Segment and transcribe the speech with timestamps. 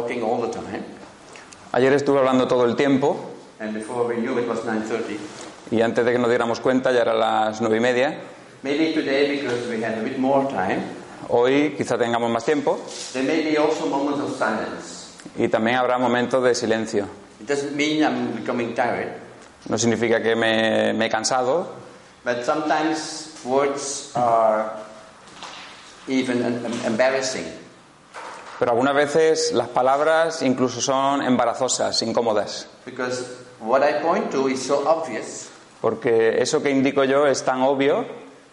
[0.00, 0.84] talking all the time,
[1.72, 3.16] Ayer estuve hablando todo el tiempo
[3.60, 5.18] and before we knew it was 9:30.
[5.70, 8.18] y antes de que nos diéramos cuenta ya eran las nueve y media.
[8.62, 10.82] Maybe today, because we had a bit more time,
[11.28, 12.78] Hoy quizá tengamos más tiempo
[13.12, 15.14] there may be also moments of silence.
[15.38, 17.06] y también habrá momentos de silencio.
[17.40, 19.12] It doesn't mean I'm becoming tired,
[19.68, 21.68] No significa que me, me he cansado,
[22.24, 24.72] but sometimes words are
[26.08, 27.44] even em- em- embarrassing.
[28.60, 33.24] Pero algunas veces las palabras incluso son embarazosas, incómodas, Because
[33.58, 35.48] what I point to is so obvious
[35.80, 38.04] porque eso que indico yo es tan obvio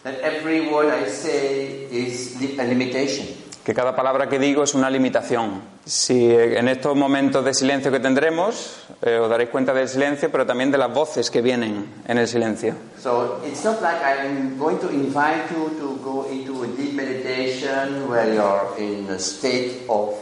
[0.04, 3.26] that every word I say is a limitation.
[3.68, 5.60] Que cada palabra que digo es una limitación.
[5.84, 10.32] Si eh, en estos momentos de silencio que tendremos, eh, os daréis cuenta del silencio,
[10.32, 12.74] pero también de las voces que vienen en el silencio.
[12.98, 18.08] So it's not like I'm going to invite you to go into a deep meditation
[18.08, 20.14] where you're in a state of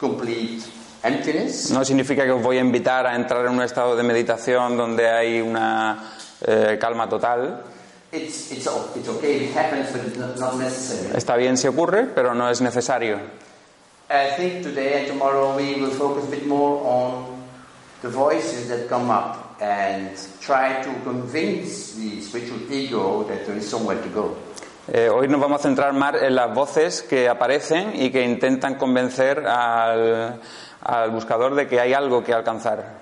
[0.00, 0.62] complete
[1.02, 1.70] emptiness.
[1.70, 5.10] No significa que os voy a invitar a entrar en un estado de meditación donde
[5.10, 7.64] hay una eh, calma total.
[8.12, 11.16] It's, it's, o- it's okay if it happens, but it's not, not necessary.
[11.16, 13.18] Está bien si ocurre, pero no es necesario.
[14.10, 17.42] I think today and tomorrow we will focus a bit more on
[18.02, 23.66] the voices that come up and try to convince the spiritual ego that there is
[23.66, 24.36] somewhere to go.
[24.92, 29.38] Hoy nos vamos a centrar más en las voces que aparecen y que intentan convencer
[29.46, 30.40] al,
[30.82, 33.00] al buscador de que hay algo que alcanzar.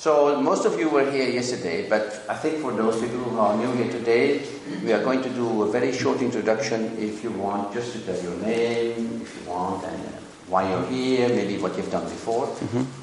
[0.00, 3.54] So most of you were here yesterday, but I think for those people who are
[3.54, 4.40] new here today,
[4.82, 8.16] we are going to do a very short introduction if you want, just to tell
[8.22, 10.00] your name, if you want, and
[10.48, 12.48] why you're here, maybe what you've done before.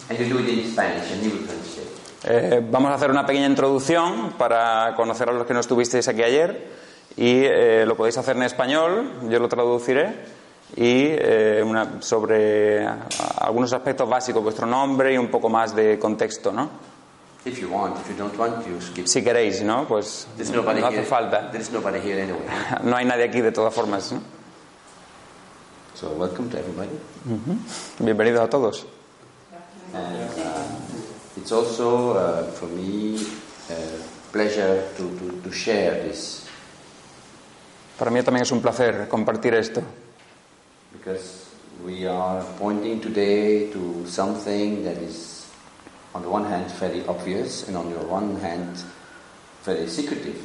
[0.09, 1.87] And you do it in Spanish, and you will translate.
[2.23, 6.23] Eh, vamos a hacer una pequeña introducción para conocer a los que no estuvisteis aquí
[6.23, 6.67] ayer
[7.15, 10.15] y eh, lo podéis hacer en español, yo lo traduciré
[10.75, 12.85] y eh, una- sobre
[13.39, 16.69] algunos aspectos básicos, vuestro nombre y un poco más de contexto, ¿no?
[17.45, 19.07] If you want, if you don't want, you skip.
[19.07, 19.88] Si queréis, ¿no?
[19.88, 21.03] Pues no hace here.
[21.06, 21.50] falta.
[22.03, 22.41] Here anyway.
[22.83, 24.11] No hay nadie aquí de todas formas.
[24.11, 24.22] ¿no?
[25.94, 26.89] So welcome to everybody.
[28.00, 28.85] Bienvenidos a todos.
[29.94, 33.16] And uh, it's also uh, for me
[33.69, 36.44] a pleasure to, to, to share this
[37.97, 39.81] Para mí también es un placer compartir esto,
[40.93, 41.49] because
[41.85, 45.47] we are pointing today to something that is,
[46.15, 48.77] on the one hand, very obvious, and on the one hand,
[49.63, 50.35] very secretive.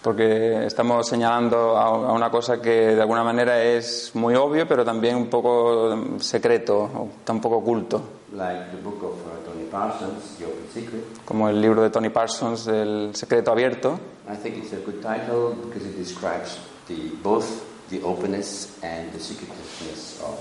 [0.00, 5.16] porque estamos señalando a una cosa que de alguna manera es muy obvio, pero también
[5.16, 10.44] un poco mm, secreto, un poco oculto, Like the book of uh, Tony Parsons, The
[10.44, 11.02] Open Secret.
[11.24, 13.98] como el libro de Tony Parsons, El secreto abierto.
[14.30, 19.18] I think it's a good title because it describes the, both the openness and the
[19.20, 20.38] secretiveness of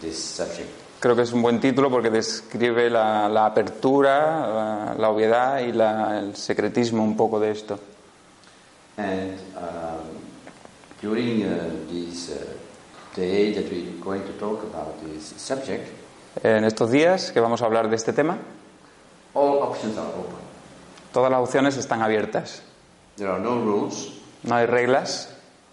[0.00, 0.68] this subject.
[1.00, 5.72] Creo que es un buen título porque describe la, la apertura, la, la obviedad y
[5.72, 7.78] la- el secretismo un poco de esto.
[8.96, 10.18] And um,
[11.02, 12.36] during uh, this uh,
[13.14, 15.88] day that we're going to talk about this subject,
[16.42, 18.38] En estos días que vamos a hablar de este tema,
[19.34, 20.36] all options are open.
[21.12, 22.62] todas las opciones están abiertas.
[23.16, 24.10] There are no rules,
[24.42, 25.28] No hay reglas,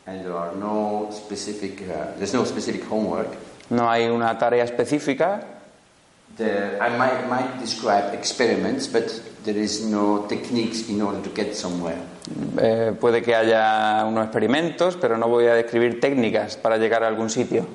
[0.08, 1.82] and there are no specific.
[1.82, 3.28] Uh, there's no specific homework.
[3.72, 5.42] no hay una tarea específica.
[6.38, 9.10] There, I might, might describe experiments, but
[9.44, 12.00] there is no techniques in order to get somewhere.
[12.58, 17.08] Eh, puede que haya unos experimentos, pero no voy a describir técnicas para llegar a
[17.08, 17.66] algún sitio.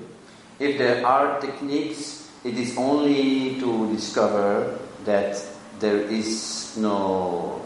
[0.58, 5.36] If there are techniques, it is only to discover that
[5.80, 7.60] there is no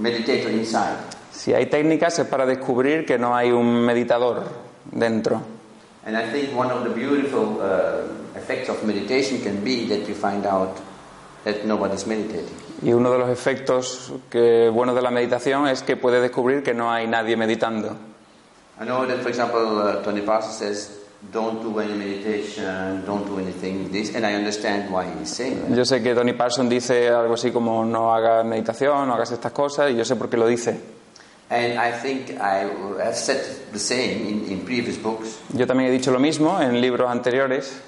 [0.00, 0.98] meditator inside.
[1.40, 4.42] Si hay técnicas es para descubrir que no hay un meditador
[4.92, 5.40] dentro.
[6.04, 10.14] And I think one of the beautiful uh, effects of meditation can be that you
[10.14, 10.76] find out
[11.44, 12.54] that nobody's meditating.
[12.82, 16.74] Y uno de los efectos que, buenos de la meditación es que puede descubrir que
[16.74, 17.96] no hay nadie meditando.
[18.78, 20.98] I know that, for example, uh, Tony Parsons says,
[21.32, 25.74] don't do any meditation, don't do anything this, and I understand why he's saying that.
[25.74, 29.52] Yo sé que Tony Parson dice algo así como no hagas meditación, no hagas estas
[29.52, 30.99] cosas, y yo sé por qué lo dice.
[35.52, 37.80] Yo también he dicho lo mismo en libros anteriores,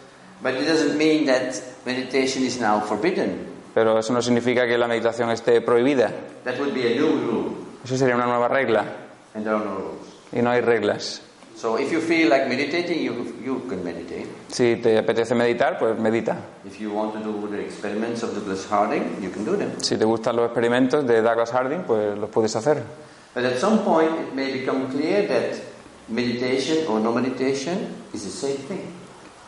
[0.43, 1.55] but it doesn't mean that
[1.87, 3.47] meditation is now forbidden.
[3.73, 6.11] pero eso no significa que la meditación esté prohibida.
[6.45, 7.51] That would be a new rule,
[7.85, 8.85] Eso sería una nueva regla,
[9.35, 10.09] and there are no rules.
[10.33, 11.23] y no hay reglas.
[11.57, 14.27] So if you feel like meditating, you, you can meditate.
[14.49, 16.37] Si te apetece meditar, pues medita.
[16.67, 19.71] If you want to do the experiments of Douglas Harding, you can do them.
[19.81, 22.83] Si te gustan los experimentos de Douglas Harding, pues los puedes hacer.
[23.35, 25.59] But at some point, it may become clear that
[26.09, 28.83] meditation or no meditation is the same thing.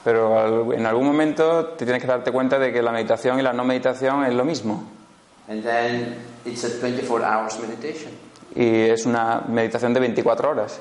[0.05, 3.53] Pero en algún momento te tienes que darte cuenta de que la meditación y la
[3.53, 4.85] no meditación es lo mismo.
[5.49, 8.13] And then it's a 24 hours meditation.
[8.55, 10.81] Y es una meditación de 24 horas.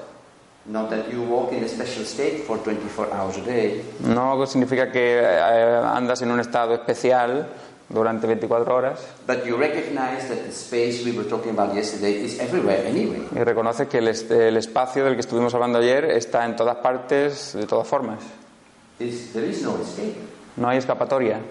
[0.65, 4.89] Not that you walk in a special state for 24 hours a day, No significa
[4.91, 7.47] que eh, andas en un estado especial
[7.89, 12.39] durante 24 horas but you recognize that the space we were talking about yesterday is
[12.39, 13.21] everywhere anyway.
[13.35, 17.53] y reconoces que el, el espacio del que estuvimos hablando ayer está en todas partes,
[17.53, 18.19] de todas formas.
[19.33, 20.15] There is no escape.
[20.56, 21.41] No hay escapatoria.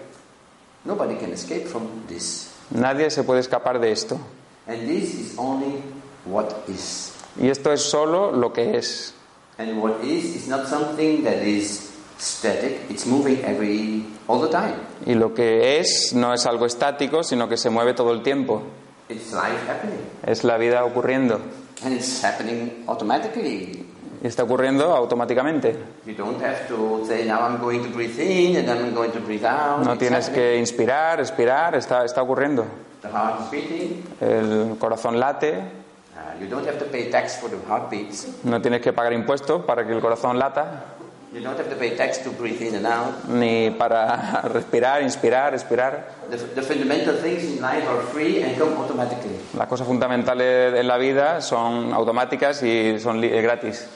[0.85, 2.51] Nobody can escape from this.
[2.71, 4.19] Nadie se puede escapar de esto.
[4.67, 5.83] And this is only
[6.25, 7.13] what is.
[7.39, 9.13] Y esto es solo lo que es.
[9.57, 11.92] And what is is not something that is
[12.23, 14.75] static, it's moving every all the time.
[15.05, 18.63] Y lo que es no es algo estático, sino que se mueve todo el tiempo.
[19.09, 19.99] It's life happening.
[20.25, 21.39] Es la vida ocurriendo.
[21.83, 23.85] And it's happening automatically.
[24.23, 25.75] Y está ocurriendo automáticamente.
[26.05, 29.11] You don't have to say, now I'm going to breathe in and then I'm going
[29.11, 29.83] to breathe out.
[29.85, 32.65] No tienes que inspirar, expirar, está, está ocurriendo.
[33.01, 34.03] The heart is beating.
[34.21, 35.81] El corazón late,
[36.15, 38.27] Uh, you don't have to pay tax for the heartbeats.
[38.45, 40.85] no tienes que pagar impuestos para que el corazón lata,
[41.33, 43.25] You don't have to pay tax to breathe in and out.
[43.27, 46.05] ni para respirar, inspirar, expirar.
[46.29, 49.35] The, the fundamental things in life are free and come automatically.
[49.57, 53.87] Las cosas fundamentales en la vida son automáticas y son li- gratis.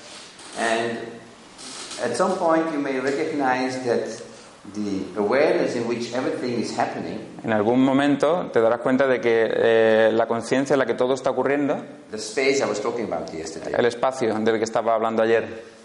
[0.60, 0.98] And
[2.04, 4.08] at some point, you may recognize that
[4.74, 9.48] the awareness in which everything is happening, En algún momento te darás cuenta de que
[9.54, 11.78] eh, la conciencia en la que todo está ocurriendo,
[12.10, 15.77] the space I was talking about yesterday, el espacio del que estaba hablando ayer,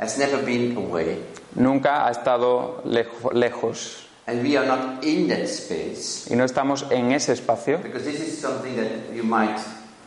[0.00, 1.18] has never been away.
[1.54, 4.06] nunca ha estado lejo- lejos.
[4.26, 8.20] And we are not in that space Y no estamos en ese espacio because this
[8.20, 9.58] is something that you might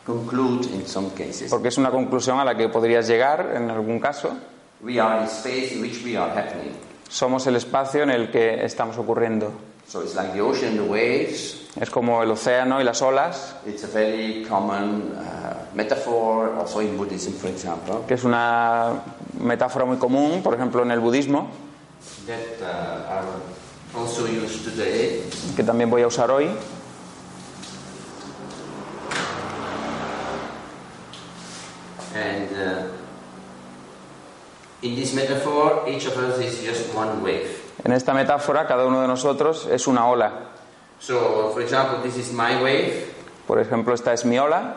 [0.05, 1.49] conclude in some cases.
[1.49, 4.29] porque es una conclusión a la que podrías llegar en algún caso.
[4.81, 6.73] We are in space in which we are happening.
[7.09, 9.51] Somos el espacio en el que estamos ocurriendo.
[9.87, 11.59] So it's like the ocean and the waves.
[11.79, 16.95] Es como el océano y las olas, It's a very common uh, metaphor, also in
[16.97, 19.01] Buddhism, for example, que es una
[19.39, 21.49] metáfora muy común, por ejemplo, en el budismo,
[22.27, 23.25] that uh, are
[23.95, 25.23] also used today.
[25.55, 26.49] que también voy a usar hoy.
[32.15, 32.87] And uh,
[34.83, 37.62] in this metaphor, each of us is just one wave.
[37.83, 40.31] En esta metáfora, cada uno de nosotros es una ola.
[40.99, 43.13] So, for example, this is my wave,
[43.47, 44.75] Por ejemplo, esta es mi ola,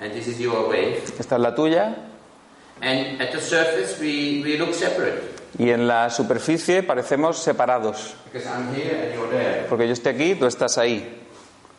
[0.00, 1.02] and this is your wave.
[1.18, 1.94] esta es la tuya,
[2.82, 5.22] And at the surface, we, we look separate
[5.58, 8.14] y en la superficie parecemos separados.
[8.30, 9.66] because I'm here and you're there.
[9.68, 11.06] Porque yo estoy aquí, tú estás ahí.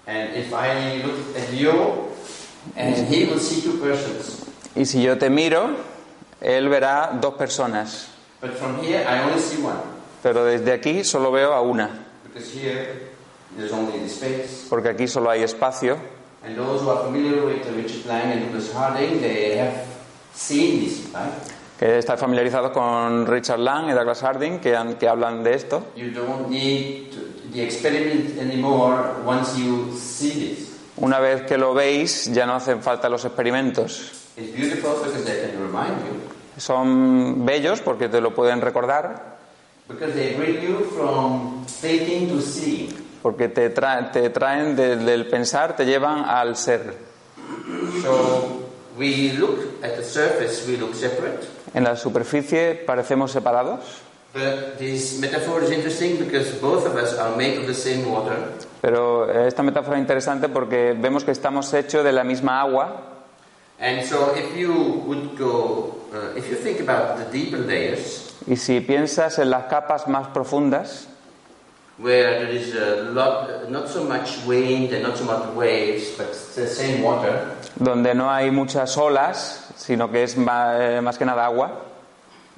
[0.07, 2.07] And if I look at you,
[2.75, 4.45] and he will see two persons.
[4.75, 5.75] Y si yo te miro,
[6.41, 8.07] él verá dos personas.
[8.41, 9.77] But from here, I only see one.
[10.27, 11.89] Pero desde aquí solo veo a una,
[14.69, 15.95] porque aquí solo hay espacio.
[16.45, 19.85] And those who are familiar with Richard Lang and Douglas Harding, they have
[20.33, 21.31] seen this, right?
[21.79, 25.83] Que están familiarizados con Richard Lang y Douglas Harding, que, han- que hablan de esto.
[25.95, 27.19] You don't need to,
[27.53, 30.77] the experiment anymore once you see this.
[30.97, 34.11] Una vez que lo veis, ya no hacen falta los experimentos.
[34.35, 36.19] It's beautiful because they can remind you,
[36.59, 39.36] Son bellos porque te lo pueden recordar,
[39.87, 42.93] because they bring you from thinking to seeing.
[43.21, 46.93] porque te, tra- te traen de- del pensar, te llevan al ser.
[48.01, 48.63] So
[48.97, 51.47] we look at the surface, we look separate.
[51.73, 53.79] En la superficie parecemos separados,
[54.33, 58.37] But this metaphor is interesting because both of us are made of the same water.
[58.81, 63.03] pero esta metáfora es interesante porque vemos que estamos hechos de la misma agua
[63.79, 64.73] And so if you
[65.05, 69.65] would go, uh, if you think about the deeper layers, y si piensas en las
[69.65, 71.07] capas más profundas,
[71.99, 76.31] where there is a lot, not so much wind and not so much waves, but
[76.55, 81.25] the same water, donde no hay muchas olas, sino que es ma- eh, más que
[81.25, 81.71] nada agua,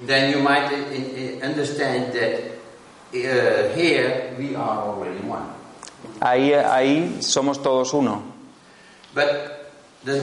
[0.06, 2.40] then you might uh, uh, understand that
[3.12, 5.46] uh, here we are already one.
[6.20, 8.22] ahí, ahí somos todos uno.
[9.14, 9.59] But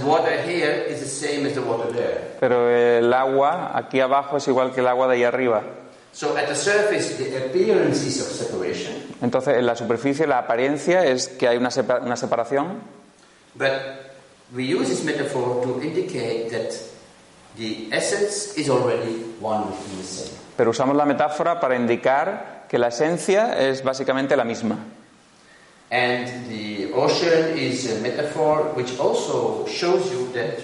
[0.04, 2.36] water here is the same as the water there.
[2.40, 5.64] Pero el agua aquí abajo es igual que el agua de ahí arriba.
[6.14, 11.28] So at the surface, the appearances of separation, Entonces, en la superficie la apariencia es
[11.28, 12.80] que hay una, sepa- una separación,
[13.56, 13.72] but
[14.56, 16.74] we use this metaphor to indicate that
[17.56, 20.32] the essence is already one within the same.
[20.56, 24.78] pero usamos la metáfora para indicar que la esencia es básicamente la misma.
[25.92, 30.58] And the ocean is a metaphor which also shows you that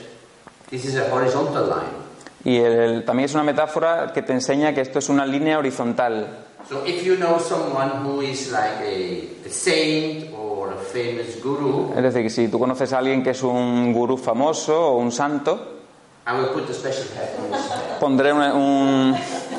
[0.69, 2.03] this is a horizontal line.
[2.45, 6.27] Y el- también es una metáfora que te enseña que esto es una línea horizontal.
[6.67, 11.93] So if you know someone who is like a, a saint or a famous guru,
[11.95, 15.79] Es decir, si tú conoces a alguien que es un gurú famoso o un santo,
[16.25, 17.99] I will put a special hat on his head.
[17.99, 19.15] pondré un, un-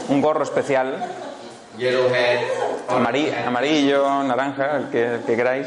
[0.08, 0.96] un gorro especial,
[1.78, 2.88] Yellow hat,
[3.46, 5.66] amarillo, naranja, el que, el que queráis.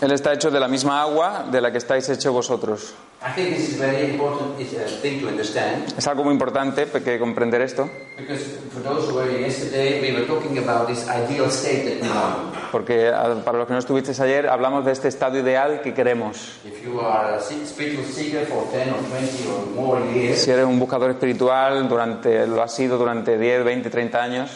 [0.00, 2.94] Él está hecho de la misma agua de la que estáis hechos vosotros.
[5.98, 10.12] Es algo muy importante que comprender esto, because for those who were here yesterday, we
[10.18, 12.54] were talking about this ideal state that we want.
[12.72, 16.60] porque a- para los que no estuvisteis ayer hablamos de este estado ideal que queremos.
[16.64, 20.50] If you are a se- spiritual seeker for 10 or 20 or more years, Si
[20.50, 24.50] eres un buscador espiritual, durante, lo has sido durante 10, 20, 30 años,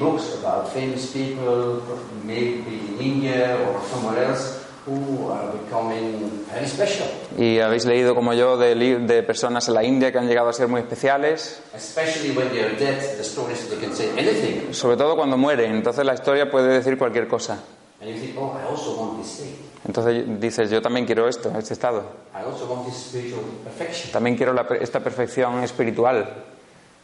[0.00, 1.80] books about famous people,
[2.24, 7.06] maybe in India or somewhere else, who are becoming very special.
[7.38, 10.52] y habéis leído como yo de, de personas en la India que han llegado a
[10.54, 14.72] ser muy especiales, Especially when they are dead, the stories they can say anything.
[14.72, 17.60] sobre todo cuando mueren, entonces la historia puede decir cualquier cosa.
[18.00, 19.54] And you think, oh, I also want this state.
[19.86, 22.02] Entonces dices, yo también quiero esto, este estado.
[22.34, 24.10] I also want this spiritual perfection.
[24.12, 26.26] También quiero la esta perfección espiritual.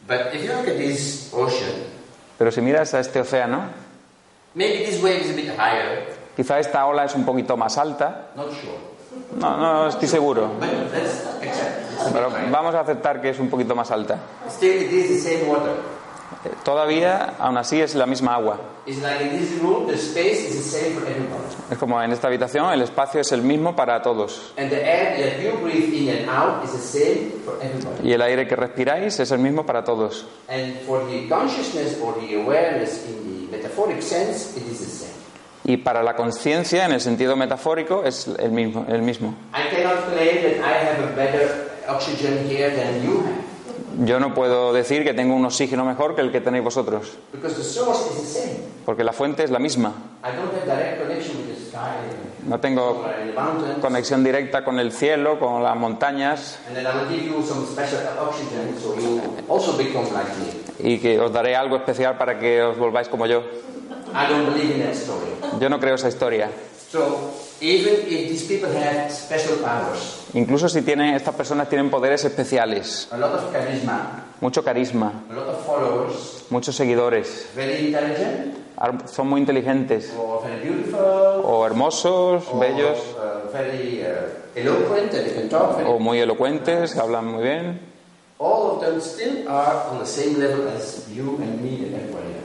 [0.07, 1.83] But if you look at this ocean,
[2.37, 3.63] Pero si miras a este océano,
[4.53, 8.27] maybe this wave is a bit higher, quizá esta ola es un poquito más alta.
[8.35, 8.77] not sure.
[9.39, 10.51] No, no estoy seguro.
[10.59, 10.69] But
[12.13, 14.17] Pero vamos a aceptar que es un poquito más alta.
[14.49, 15.73] Still, it is the same water.
[16.63, 18.59] Todavía, aún así, es la misma agua.
[18.85, 21.43] It's like in this room, the space is the same for everybody.
[21.71, 24.53] Es como en esta habitación, el espacio es el mismo para todos.
[28.03, 30.25] Y el aire que respiráis es el mismo para todos.
[35.63, 38.85] Y para la conciencia, en el sentido metafórico, es el mismo.
[38.89, 39.33] El mismo.
[39.53, 43.56] I cannot claim that I have a better oxygen here than you have.
[44.05, 47.13] Yo no puedo decir que tengo un oxígeno mejor que el que tenéis vosotros,
[48.85, 49.93] porque la fuente es la misma.
[52.47, 53.03] No tengo
[53.81, 56.59] conexión directa con el cielo, con las montañas,
[60.79, 63.41] y que os daré algo especial para que os volváis como yo.
[65.59, 66.49] Yo no creo esa historia.
[67.59, 72.23] So even if these people have special powers, Incluso si tienen, estas personas tienen poderes
[72.25, 75.11] especiales, a lot of charisma, mucho carisma,
[76.49, 82.97] muchos seguidores, very intelligent, ar- son muy inteligentes, or very beautiful, o hermosos, or bellos,
[83.17, 87.79] uh, very uh, o muy elocuentes, hablan muy bien.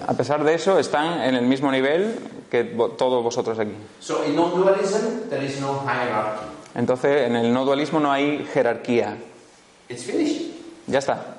[0.06, 2.14] A pesar de eso, están en el mismo nivel
[2.52, 2.64] que
[2.98, 3.72] todos vosotros aquí.
[3.98, 6.44] So in non-dualism, there is no hierarchy.
[6.74, 9.16] Entonces, en el no dualismo no hay jerarquía.
[9.88, 10.52] It's finished.
[10.86, 11.38] Ya está.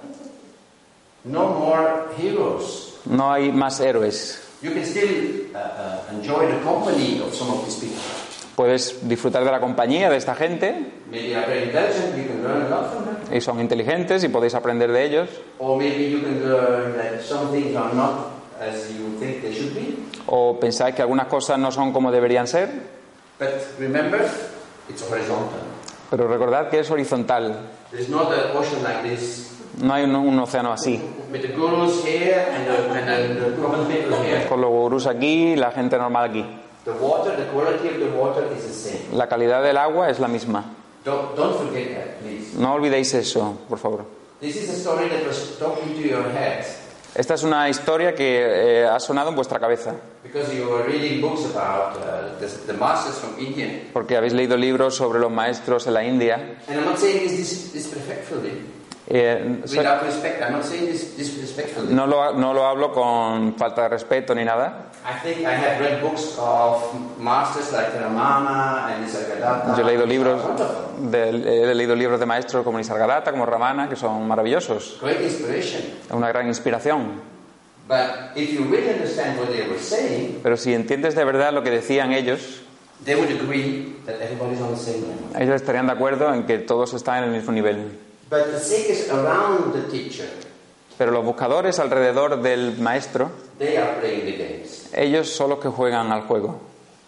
[1.24, 2.96] No more heroes.
[3.06, 4.42] No hay más héroes.
[4.64, 8.02] You can still uh, uh, enjoy the company of some of these people.
[8.56, 10.74] Puedes disfrutar de la compañía de esta gente
[11.12, 13.16] Maybe they are very intelligent, you can learn a lot from them.
[13.36, 15.30] y son inteligentes y podéis aprender de ellos.
[15.60, 18.33] Or maybe you can learn that some things are not
[18.70, 19.98] as you think they should be.
[20.28, 22.70] O pensáis que algunas cosas no son como deberían ser,
[23.40, 24.22] But remember,
[24.90, 25.62] it's horizontal.
[26.10, 27.56] pero recordad que es horizontal.
[27.92, 29.50] There's not an ocean like this
[29.82, 31.02] No hay un, un océano así,
[31.32, 34.46] with the gurus here and the, and the, the common people here.
[34.48, 36.46] con los gurús aquí y la gente normal aquí.
[36.86, 39.18] The water, the quality of the water is the same.
[39.18, 40.64] La calidad del agua es la misma.
[41.04, 42.54] Don't, don't forget that, please.
[42.58, 44.06] No olvidéis eso, por favor.
[44.40, 46.64] This is a story that was talking to your head
[47.16, 49.94] Esta es una historia que eh, ha sonado en vuestra cabeza,
[50.24, 53.84] because you were reading books about uh, the, the masters from India.
[53.94, 56.58] porque habéis leído libros sobre los maestros en la India.
[59.14, 59.22] This.
[59.22, 61.94] Eh, so- Without respect, I'm not this disrespectfully.
[61.94, 64.90] no, lo, no lo hablo con falta de respeto ni nada.
[65.06, 66.82] I think I have read books of
[67.20, 69.78] masters like Ramana and Nisargadatta.
[69.78, 70.42] Yo he leído libros
[71.12, 74.98] de, he leído libros de maestros como Nisargadatta, como Ramana, que son maravillosos.
[75.00, 75.82] Great inspiration.
[76.08, 77.22] Es una gran inspiración.
[77.88, 81.62] But if you really understand what they were saying, Pero si entiendes de verdad lo
[81.62, 82.62] que decían ellos,
[83.06, 85.40] they would agree that everybody's on the same level.
[85.40, 88.00] ellos estarían de acuerdo en que todos están en el mismo nivel.
[88.34, 90.28] But the seekers around the teacher,
[90.98, 94.90] Pero los buscadores alrededor del maestro, they are playing the games.
[94.92, 96.60] ellos son los que juegan al juego.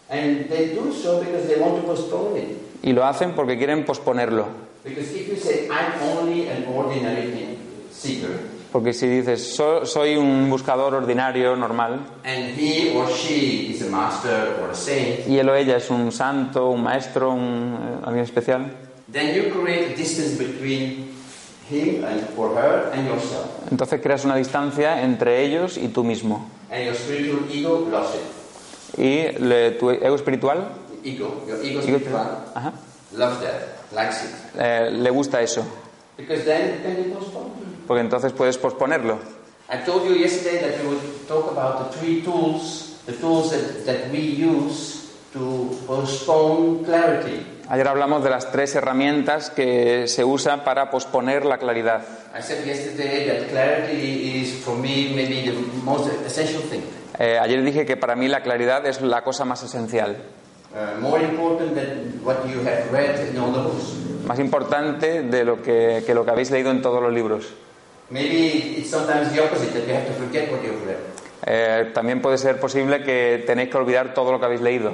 [0.08, 2.58] And they do so because they want to postpone it.
[2.84, 4.46] Y lo hacen porque quieren posponerlo.
[4.84, 7.58] Because if you say, I'm only an ordinary
[7.92, 8.38] seeker,
[8.72, 13.90] Porque si dices, "So- soy un buscador ordinario, normal, and he or she is a
[13.90, 18.06] master or a saint, y él o ella es un santo, un maestro, un, eh,
[18.06, 18.72] alguien especial,
[19.12, 21.15] then you create a distance between
[21.70, 23.48] him and or her and yourself.
[23.72, 26.48] entonces creas una distancia entre ellos y tú mismo.
[26.72, 29.00] And your spiritual ego loves it.
[29.00, 30.70] Y le- tu ego espiritual
[31.04, 32.74] Ego, your ego ego spiritual espiritual, ajá,
[33.16, 34.32] loves that, likes it.
[34.60, 35.64] eh, le gusta eso,
[36.18, 36.82] Because then
[37.14, 37.52] postponed.
[37.88, 39.20] porque entonces puedes posponerlo.
[39.70, 43.86] I told you yesterday that we would talk about the three tools, the tools that,
[43.86, 47.46] that we use to postpone clarity.
[47.68, 52.02] Ayer hablamos de las tres herramientas que se usan para posponer la claridad.
[52.38, 55.54] I said yesterday that clarity is, for me, maybe the
[55.84, 56.82] most essential thing.
[57.18, 60.18] Eh, ayer dije que para mí la claridad es la cosa más esencial,
[60.76, 63.94] Uh, more important than what you have read in all the books.
[64.28, 67.46] más importante de lo que, que lo que habéis leído en todos los libros.
[71.48, 74.94] Eh, también puede ser posible que tenéis que olvidar todo lo que habéis leído.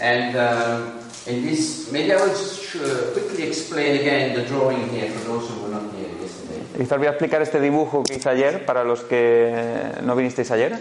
[0.00, 0.92] And um,
[1.26, 5.62] in this, maybe I will uh, quickly explain again the drawing here for those who
[5.62, 6.62] were not here yesterday.
[6.76, 10.78] Quizás voy a explicar este dibujo que hice ayer para los que no vinisteis ayer.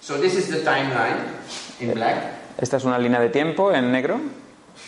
[0.00, 1.18] So this is the timeline
[1.80, 2.32] in black.
[2.58, 4.20] Esta es una línea de tiempo en negro.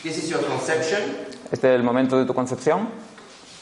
[0.03, 1.01] This is your conception.
[1.51, 2.89] Este es el momento de tu concepción.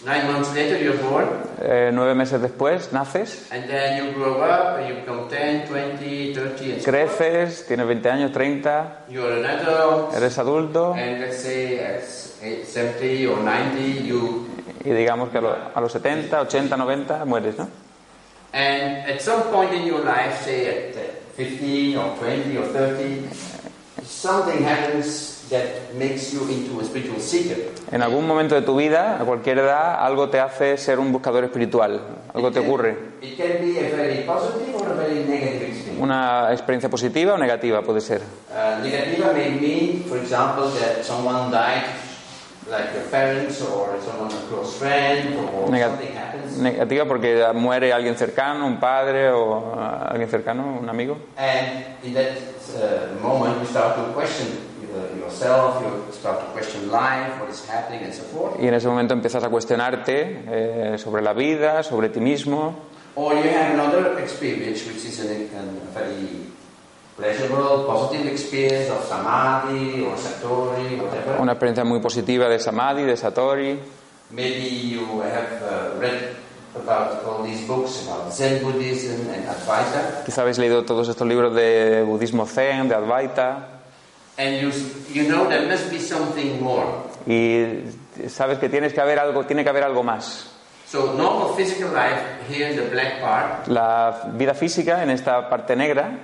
[0.04, 1.26] Nine months later, you're born,
[1.60, 6.34] Eh, nueve meses después naces, and then you grow up, and you become 10, 20,
[6.34, 6.94] 30, and so on.
[7.08, 8.68] creces, tienes 20 años, 30,
[9.08, 10.92] You're an adult, eres adulto.
[10.94, 14.46] And let's say at 70 or 90, you
[14.84, 17.68] y digamos que a, lo- a los 70, 80, 90 mueres, ¿no?
[18.52, 21.00] And at some point in your life, say at uh,
[21.36, 23.28] 15 or 20 or 30,
[24.04, 27.56] something happens that makes you into a spiritual seeker.
[27.92, 31.44] En algún momento de tu vida, a cualquier edad, algo te hace ser un buscador
[31.44, 32.00] espiritual,
[32.34, 32.96] algo te ocurre.
[33.22, 36.00] It can be a very positive or a very negative experience.
[36.02, 38.22] Una experiencia positiva o negativa puede ser.
[38.50, 41.84] Uh, negativa may mean, for example, that someone died,
[42.68, 46.58] like your parents or someone a close friend, or Nega- something happens.
[46.58, 51.16] Negativa porque muere alguien cercano, un padre o uh, alguien cercano, un amigo.
[51.38, 52.32] And in that
[52.74, 54.48] uh, moment, you start to question
[55.18, 58.60] yourself, you start to question life, what is happening, and so forth.
[58.60, 62.74] Y en ese momento empiezas a cuestionarte eh, sobre la vida, sobre ti mismo.
[63.16, 65.62] Or you have another experience, which is a, a
[65.94, 66.46] very
[67.16, 71.40] pleasurable, positive experience of samadhi or satori, whatever.
[71.40, 73.78] Una experiencia muy positiva de Samadhi, de Satori.
[74.30, 76.36] Maybe you have uh, read
[76.74, 81.54] about all these books about Zen Buddhism and Advaita, Quizá habéis leído todos estos libros
[81.54, 83.75] de budismo zen, de Advaita.
[84.38, 84.70] And you
[85.12, 86.86] you know there must be something more.
[87.26, 87.82] Y
[88.28, 90.52] sabes que tienes que haber algo, tiene que haber algo más.
[90.86, 95.74] So normal physical life here in the black part La vida física en esta parte
[95.74, 96.16] negra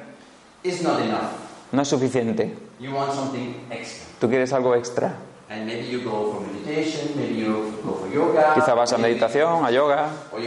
[0.62, 1.32] is not enough.
[1.72, 2.54] no es suficiente.
[2.78, 4.06] You want something extra.
[4.20, 5.14] Tú quieres algo extra.
[5.52, 9.66] And maybe you go for meditation, maybe you go for yoga, Quizá vas a meditación,
[9.66, 10.38] a yoga, o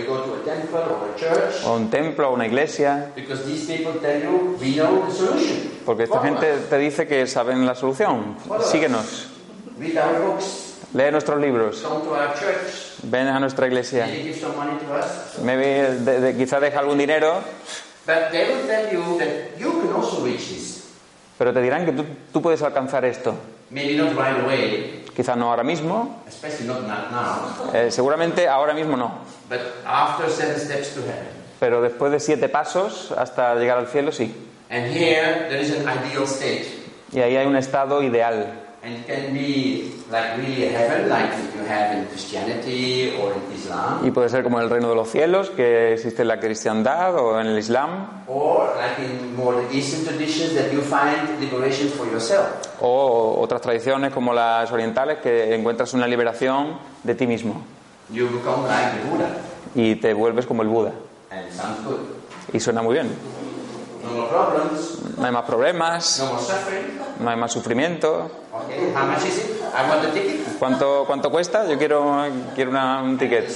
[1.69, 5.69] a un templo, a una iglesia, because these people tell you we know the solution.
[5.85, 8.35] porque esta gente te dice que saben la solución.
[8.63, 9.27] Síguenos,
[9.79, 11.85] read our books, lee nuestros libros,
[13.03, 14.07] ven a nuestra iglesia.
[15.43, 15.63] maybe
[16.03, 17.41] de- de- quizá deja algún dinero,
[18.07, 20.83] But they will tell you that you can also reach this.
[21.37, 23.35] pero te dirán que tú, tú puedes alcanzar esto.
[23.71, 26.21] Maybe not right away, Quizá no ahora mismo,
[27.73, 29.11] eh, seguramente ahora mismo no,
[29.49, 31.27] but after seven steps to heaven.
[31.59, 34.33] pero después de siete pasos hasta llegar al cielo sí.
[34.69, 36.65] And here there is an ideal state.
[37.13, 38.64] Y ahí hay un estado ideal.
[38.85, 44.05] And it can be like really heaven, like you have in Christianity or in Islam,
[44.05, 47.39] Y puede ser como el reino de los cielos, que existe en la cristiandad o
[47.39, 52.45] en el islam, or like in more Eastern traditions that you find liberation for yourself.
[52.79, 57.63] o otras tradiciones como las orientales, que encuentras una liberación de ti mismo
[58.11, 59.29] You become like the Buddha.
[59.73, 60.91] y te vuelves como el Buda.
[61.31, 62.01] And it sounds good.
[62.53, 63.09] Y suena muy bien.
[64.05, 66.99] No more problems, No hay más problemas, no more suffering.
[67.19, 68.29] no hay más sufrimiento.
[68.53, 69.61] Okay, how much is it?
[69.73, 70.57] I want the ticket.
[70.59, 71.65] ¿Cuánto, cuánto cuesta?
[71.67, 73.49] Yo quiero, quiero una- un ticket.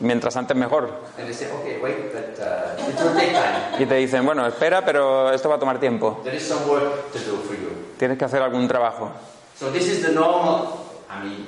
[0.00, 0.88] Mientras antes mejor.
[1.18, 3.82] And they say, okay, wait, but uh, it will take time.
[3.82, 6.20] Y te dicen, bueno, espera, pero esto va a tomar tiempo.
[6.22, 7.70] There is some work to do for you.
[7.98, 9.10] Tienes que hacer algún trabajo.
[9.58, 10.78] So this is the normal,
[11.10, 11.46] I mean,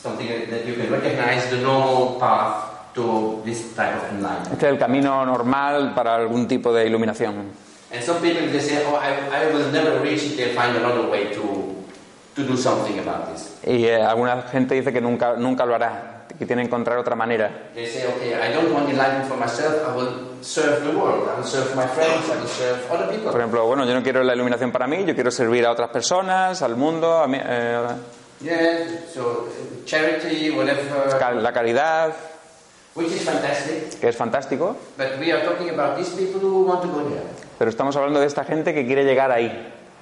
[0.00, 4.52] something that you can recognize, the normal path to this type of enlightenment.
[4.52, 7.50] Este es el camino normal para algún tipo de iluminación.
[7.92, 11.08] And some people, they say, oh, I, I will never reach it, they'll find another
[11.10, 11.74] way to,
[12.34, 13.50] to do something about this.
[13.66, 16.08] Y eh, alguna gente dice que nunca, nunca lo hará.
[16.40, 17.50] y tienen que encontrar otra manera.
[17.74, 20.08] They say, okay, I don't want enlightenment for myself, I will
[20.40, 23.30] serve the world, I will serve my friends, I will serve other Por people.
[23.38, 26.62] ejemplo, bueno, yo no quiero la iluminación para mí, yo quiero servir a otras personas,
[26.62, 27.86] al mundo, a mí- eh,
[28.40, 29.46] Yeah, so
[29.84, 30.82] charity, whatever,
[31.42, 32.12] la caridad,
[32.94, 33.98] which is fantastic.
[34.00, 37.22] que es fantástico, But we are talking about these people who want to go there.
[37.58, 39.50] pero estamos hablando de esta gente que quiere llegar ahí.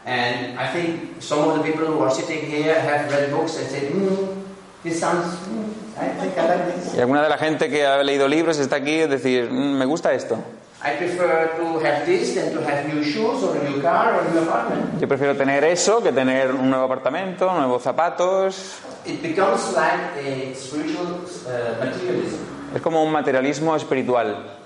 [0.07, 3.69] And I think some of the people who are sitting here have read books and
[3.69, 4.41] said, hmm,
[4.83, 6.95] this sounds, hmm, I think I like this.
[6.97, 9.85] Y alguna de la gente que ha leído libros está aquí es decir, "Mm, me
[9.85, 10.39] gusta esto.
[10.83, 14.21] I prefer to have this than to have new shoes or a new car or
[14.27, 14.99] a new apartment.
[14.99, 18.79] Yo prefiero tener eso que tener un nuevo apartamento, nuevos zapatos.
[19.05, 22.39] It becomes like a spiritual uh, materialism
[22.75, 24.59] Es como un materialismo espiritual,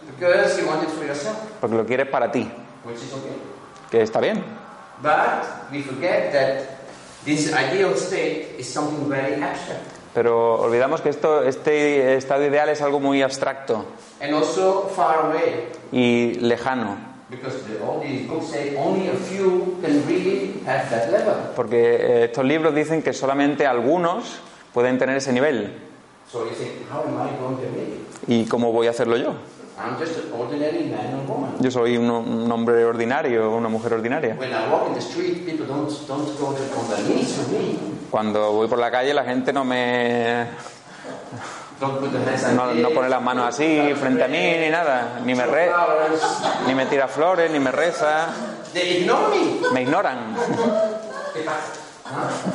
[1.60, 2.48] porque lo quieres para ti,
[2.84, 3.36] okay.
[3.90, 4.42] que está bien.
[5.02, 6.84] But we forget that
[7.24, 9.82] this ideal state is something very abstract
[10.14, 13.84] Pero olvidamos que esto, este estado ideal es algo muy abstracto
[14.20, 16.96] and also far away y lejano,
[17.28, 21.34] because the, all these books say only a few can really have that level.
[21.56, 24.38] porque eh, estos libros dicen que solamente algunos
[24.72, 25.72] pueden tener ese nivel.
[26.34, 28.28] So you think, how am I going to make it?
[28.28, 29.34] ¿Y cómo voy a hacerlo yo?
[29.78, 31.52] I'm just an ordinary man or woman.
[31.62, 34.34] Yo soy un, un hombre ordinario, una mujer ordinaria.
[34.34, 37.48] When I walk in the street, people don't don't go to on their knees for
[37.52, 37.78] me.
[38.10, 40.44] Cuando voy por la calle la gente no me
[41.80, 45.70] no, no pone las manos así frente a mí ni nada, ni me re,
[46.66, 48.26] ni me tira flores, ni me reza,
[48.72, 49.60] They ignore me.
[49.72, 50.34] me ignoran.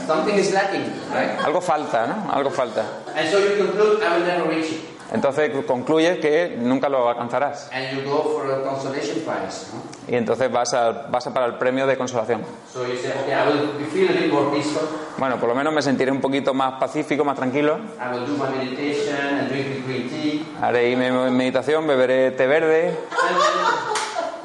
[0.06, 1.40] Something is lacking, right?
[1.44, 2.32] Algo falta, ¿no?
[2.32, 2.86] Algo falta.
[3.16, 4.82] And so you conclude, I will never reach it.
[5.12, 9.66] Entonces concluyes que nunca lo alcanzarás And you go for a consolation prize.
[9.74, 10.12] Huh?
[10.12, 12.44] y entonces vas a, vas a para el premio de consolación.
[12.72, 14.88] So you say, okay, I will feel a more peaceful.
[15.18, 17.80] Bueno, por lo menos me sentiré un poquito más pacífico, más tranquilo.
[18.00, 20.46] I will do my meditation and drink green tea.
[20.62, 22.90] Haré mi meditación, beberé té verde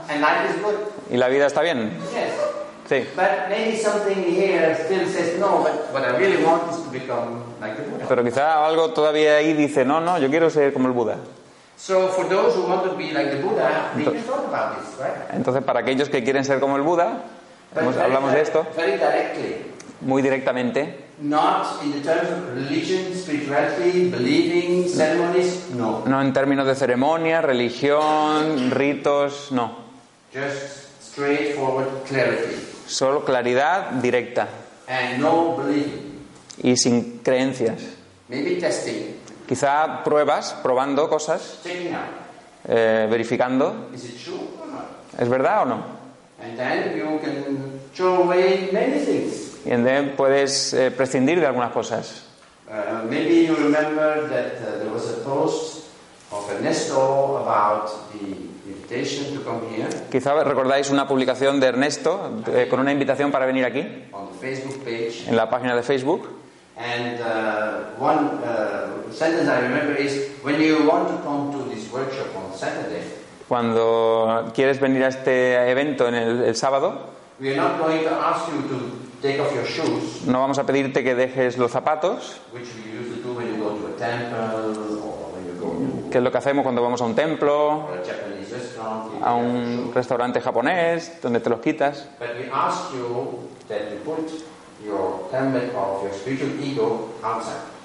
[0.09, 0.75] And, and life is good.
[1.11, 1.90] y la vida está bien.
[2.14, 2.33] Yes.
[2.88, 3.07] Sí.
[3.16, 7.42] But maybe something here still says, no, but what I really want is to become
[7.61, 8.05] like the Buddha.
[8.09, 11.16] Pero quizá algo todavía ahí dice, no, no, yo quiero ser como el Buda.
[11.77, 14.94] So for those who want to be like the Buddha, they can talk about this,
[15.01, 15.33] right?
[15.35, 17.23] Entonces, para aquellos que quieren ser como el Buda,
[17.75, 19.57] hemos- hablamos de esto Very directly.
[20.03, 26.03] muy directamente, Not in the terms of religion, spirituality, believing, ceremonies, no.
[26.07, 29.77] no en términos de ceremonia, religión, ritos, no.
[30.35, 32.57] Just straightforward clarity.
[32.87, 34.49] Solo claridad directa
[34.87, 35.57] And no
[36.62, 37.81] y sin creencias.
[38.29, 39.16] Maybe testing,
[39.47, 41.61] Quizá pruebas, probando cosas,
[42.66, 44.85] eh, verificando, Is it true or not?
[45.18, 45.85] ¿es verdad o no?
[46.42, 49.59] And then you can throw away many things.
[49.66, 52.25] Y entonces puedes eh, prescindir de algunas cosas.
[52.68, 55.85] Uh, maybe you remember that uh, there was a post
[56.33, 58.35] of Ernesto about the
[60.11, 63.80] Quizá recordáis una publicación de Ernesto eh, con una invitación para venir aquí,
[65.28, 66.28] en la página de Facebook.
[73.48, 77.12] Cuando quieres venir a este evento en el, el sábado,
[80.26, 82.40] no vamos a pedirte que dejes los zapatos,
[86.14, 87.88] que es lo que hacemos cuando vamos a un templo,
[89.20, 92.09] a un restaurante japonés, donde te los quitas.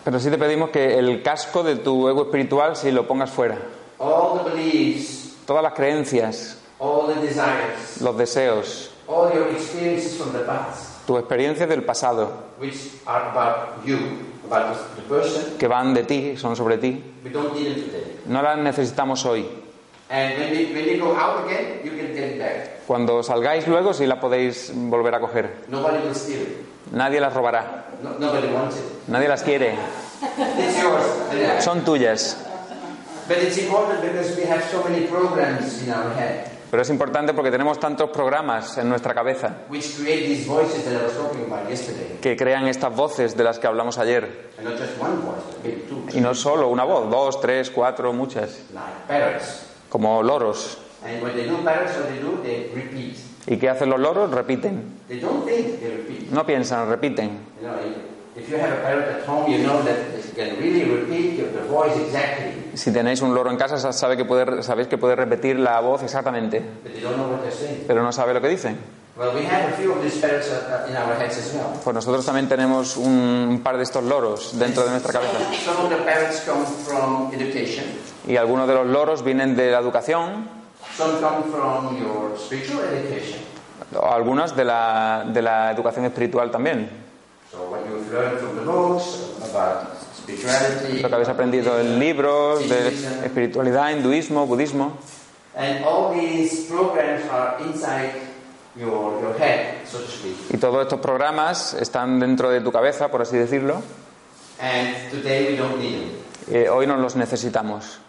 [0.04, 3.58] Pero sí te pedimos que el casco de tu ego espiritual si lo pongas fuera.
[3.98, 6.60] Todas las creencias,
[8.00, 12.32] los deseos, all your experiences from the past, tus experiencias del pasado,
[15.58, 17.02] que van de ti, son sobre ti,
[18.28, 19.46] no las necesitamos hoy.
[22.88, 25.66] Cuando salgáis luego sí la podéis volver a coger.
[26.92, 27.86] Nadie las robará,
[29.08, 29.76] nadie las quiere,
[31.62, 32.38] son tuyas.
[36.70, 39.56] Pero es importante porque tenemos tantos programas en nuestra cabeza
[42.22, 44.50] que crean estas voces de las que hablamos ayer.
[46.14, 48.60] Y no solo una voz, dos, tres, cuatro, muchas,
[49.90, 50.78] como loros.
[53.48, 54.30] ¿Y qué hacen los loros?
[54.30, 55.00] Repiten.
[56.32, 57.40] No piensan, repiten.
[62.80, 66.02] Si tenéis un loro en casa, sabe que puede, sabéis que puede repetir la voz
[66.02, 66.64] exactamente,
[67.86, 68.78] pero no sabe lo que well.
[71.84, 75.40] Pues nosotros también tenemos un par de estos loros dentro de nuestra cabeza.
[78.26, 80.48] Y algunos de los loros vienen de la educación,
[84.02, 86.90] algunos de la, de la educación espiritual también.
[91.02, 92.90] Lo que habéis aprendido en libros de
[93.26, 94.98] espiritualidad, hinduismo, budismo.
[100.52, 103.82] Y todos estos programas están dentro de tu cabeza, por así decirlo.
[104.62, 106.30] And today we don't need them.
[106.52, 108.00] Eh, hoy no los necesitamos.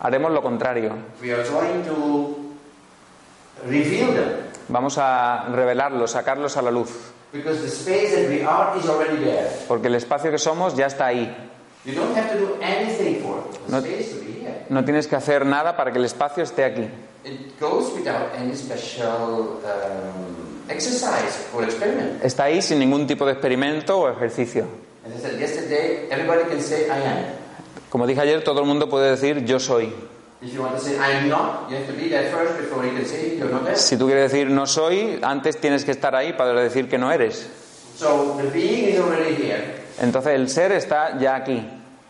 [0.00, 0.96] Haremos lo contrario.
[1.22, 2.36] We are going to
[3.66, 6.90] reveal them Vamos a revelarlos, sacarlos a la luz.
[7.36, 9.48] Because the space that we are is already there.
[9.68, 11.32] Porque el espacio que somos ya está ahí.
[11.84, 14.64] You don't have to do anything for the No- space to be here.
[14.70, 16.88] No tienes que hacer nada para que el espacio esté aquí.
[17.24, 22.22] It goes without any special um, exercise or experiment.
[22.24, 24.64] Está ahí sin ningún tipo de experimento o ejercicio.
[25.06, 27.24] As I said yesterday, everybody can say I am.
[27.90, 29.92] Como dije ayer, todo el mundo puede decir yo soy.
[30.42, 32.84] If you want to say I am not, you have to be there first before
[32.84, 33.76] you can say you're not there.
[33.76, 37.10] Si tú quieres decir no soy, antes tienes que estar ahí para decir que no
[37.10, 37.48] eres.
[37.96, 39.82] So the being is already here.
[39.98, 41.62] Entonces el ser está ya aquí.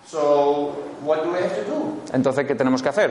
[0.06, 2.00] So what do we have to do?
[2.12, 3.10] Entonces, ¿qué tenemos que hacer?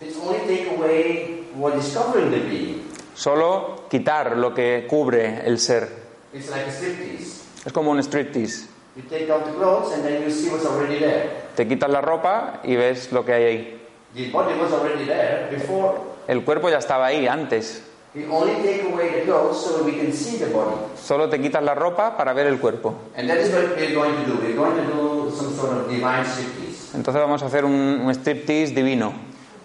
[0.00, 2.84] It's only take away what is covering the being.
[3.14, 5.88] Solo quitar lo que cubre el ser.
[6.32, 7.42] It's like a striptease.
[7.66, 8.68] Es como un striptease.
[8.96, 11.30] You take out the clothes and then you see what's already there.
[11.56, 13.77] Te quitas la ropa y ves lo que hay ahí.
[14.14, 16.00] The body was already there before.
[16.26, 17.82] El cuerpo ya estaba ahí antes.
[18.14, 20.76] We only take away the clothes so we can see the body.
[20.96, 22.94] Solo te quitas la ropa para ver el cuerpo.
[23.16, 24.38] And that is what we're going to do.
[24.40, 26.94] We're going to do some sort of divine striptease.
[26.94, 29.12] Entonces vamos a hacer un, un striptease divino.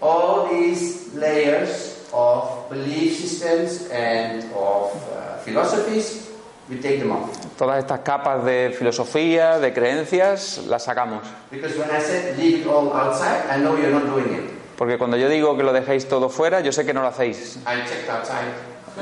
[0.00, 6.28] All these layers of belief systems and of uh, philosophies,
[6.68, 7.30] we take them off.
[7.56, 11.22] Todas estas capas de filosofía, de creencias, las sacamos.
[11.50, 14.50] Because when I said leave it all outside, I know you're not doing it.
[14.76, 17.58] Porque cuando yo digo que lo dejéis todo fuera, yo sé que no lo hacéis.
[17.66, 18.52] I checked outside.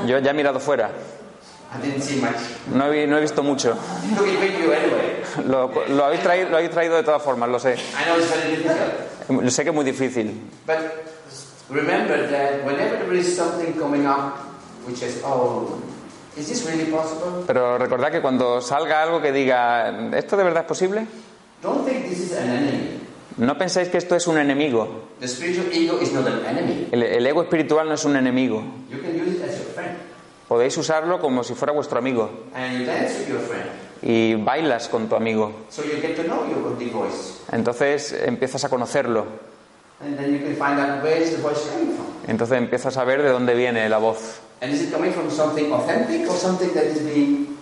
[0.06, 0.90] Yo ya he mirado fuera.
[1.74, 2.36] I didn't see much.
[2.66, 3.74] No he, no he visto mucho.
[5.46, 7.76] Lo, lo habéis traído, lo habéis traído de todas formas, lo sé.
[7.96, 9.42] I know it's very difficult.
[9.44, 10.38] Yo sé que es muy difícil.
[10.66, 10.78] But
[11.70, 14.36] remember that whenever there is something coming up
[14.86, 15.80] which is, oh,
[16.36, 17.44] is this really possible?
[17.46, 21.06] Pero recordad que cuando salga algo que diga, ¿esto de verdad es posible?
[21.62, 23.00] Don't think this is an enemy.
[23.36, 25.08] No penséis que esto es un enemigo.
[25.20, 26.88] The spiritual ego is not an enemy.
[26.92, 28.62] El, el ego espiritual no es un enemigo.
[28.90, 29.96] You can use it as your friend.
[30.48, 32.48] Podéis usarlo como si fuera vuestro amigo.
[32.54, 33.70] And you dance with your friend.
[34.02, 35.52] Y bailas con tu amigo.
[35.70, 36.60] So you get to know your
[36.92, 37.40] voice.
[37.50, 39.24] Entonces empiezas a conocerlo.
[40.04, 41.96] And then you can find out where is the voice from.
[42.26, 44.40] Entonces empiezas a ver de dónde viene la voz.
[44.62, 47.58] And is it coming from something authentic or something that is being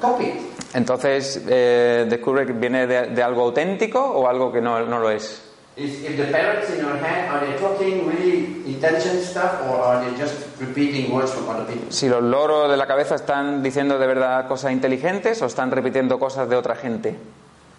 [0.00, 0.32] copied?
[0.72, 5.10] Entonces eh, descubre que viene de, de algo auténtico o algo que no, no lo
[5.10, 5.42] es.
[5.76, 10.04] If, if the parrots in your head, are they talking really intelligent stuff or are
[10.04, 11.92] they just repeating words from other people?
[11.92, 16.18] Si los loros de la cabeza están diciendo de verdad cosas inteligentes o están repitiendo
[16.18, 17.16] cosas de otra gente.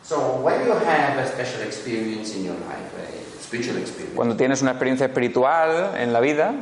[0.03, 4.61] So when you have a special experience in your life, a spiritual experience, Cuando tienes
[4.61, 6.53] una experiencia espiritual en la vida,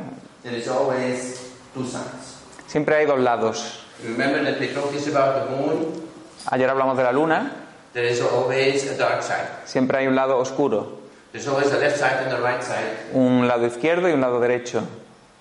[0.42, 1.47] there is always
[1.78, 2.36] two sides.
[2.66, 3.80] siempre hay dos lados.
[4.04, 6.02] Remember that we talked this about the moon?
[6.50, 7.52] Ayer hablamos de la luna,
[7.92, 9.48] There is always a dark side.
[9.64, 10.98] siempre hay un lado oscuro,
[11.32, 13.12] There's always a left side and a right side.
[13.14, 14.82] un lado izquierdo y un lado derecho.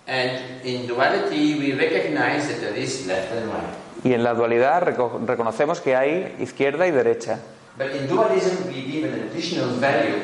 [0.07, 3.75] And in duality, we recognize that there is left and right.
[4.05, 7.39] Y en la dualidad reco- reconocemos que hay izquierda y derecha.
[7.77, 10.19] But in dualism, we give an additional value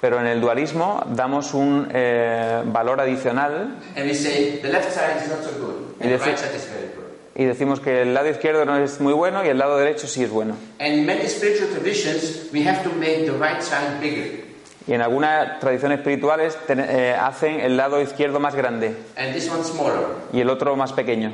[0.00, 5.22] Pero en el dualismo damos un eh, valor adicional and we say the left side
[5.22, 6.46] is not so good and the Yes, right sir.
[6.48, 7.06] side is very good.
[7.34, 10.22] y decimos que el lado izquierdo no es muy bueno y el lado derecho sí
[10.24, 10.54] es bueno.
[14.88, 19.50] Y en algunas tradiciones espirituales ten- eh, hacen el lado izquierdo más grande and this
[19.50, 20.06] one smaller.
[20.32, 21.32] y el otro más pequeño.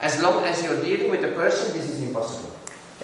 [0.00, 2.50] As long as you're dealing with the person, this is impossible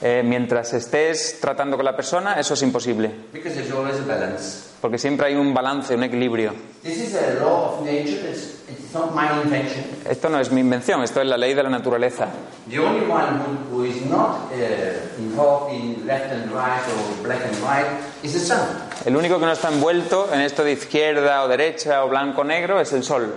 [0.02, 4.70] Eh, mientras estés tratando con la persona, eso es imposible, because there's always a balance.
[4.80, 6.54] porque siempre hay un balance, un equilibrio.
[6.82, 8.30] This is a law of nature.
[8.30, 9.84] It's, it's not my invention.
[10.08, 12.28] Esto no es mi invención, esto es la ley de la naturaleza.
[12.70, 14.50] The only one who, who is not
[15.18, 17.90] involved in left and right or black and white
[18.22, 18.66] is the sun.
[19.04, 22.44] El único que no está envuelto en esto de izquierda o derecha o blanco o
[22.44, 23.34] negro es el sol.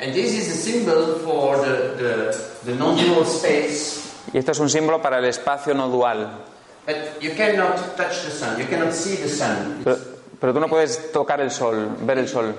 [0.00, 4.03] And this is a symbol for the, the, the non-dual space.
[4.34, 6.28] Y esto es un símbolo para el espacio no dual.
[6.86, 8.58] But you cannot touch the sun.
[8.58, 9.80] You cannot see the sun.
[9.84, 9.96] Pero,
[10.38, 12.54] pero tú no puedes tocar el sol, ver el sol.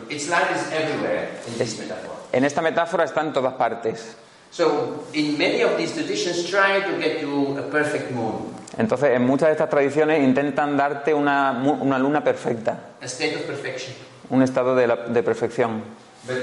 [2.31, 4.15] En esta metáfora está en todas partes.
[4.51, 9.25] So, in many of these traditions, try to get you a perfect moon, Entonces, en
[9.25, 13.93] muchas de estas tradiciones intentan darte una, una luna perfecta, a state of perfection.
[14.29, 15.83] un estado de, la- de perfección.
[16.25, 16.37] But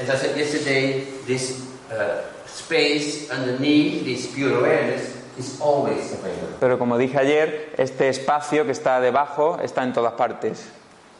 [0.00, 1.58] as I said yesterday, this
[1.90, 2.22] uh,
[2.64, 6.56] space underneath this pure awareness is always available.
[6.60, 10.68] Pero como dije ayer, este espacio que está debajo está en todas partes.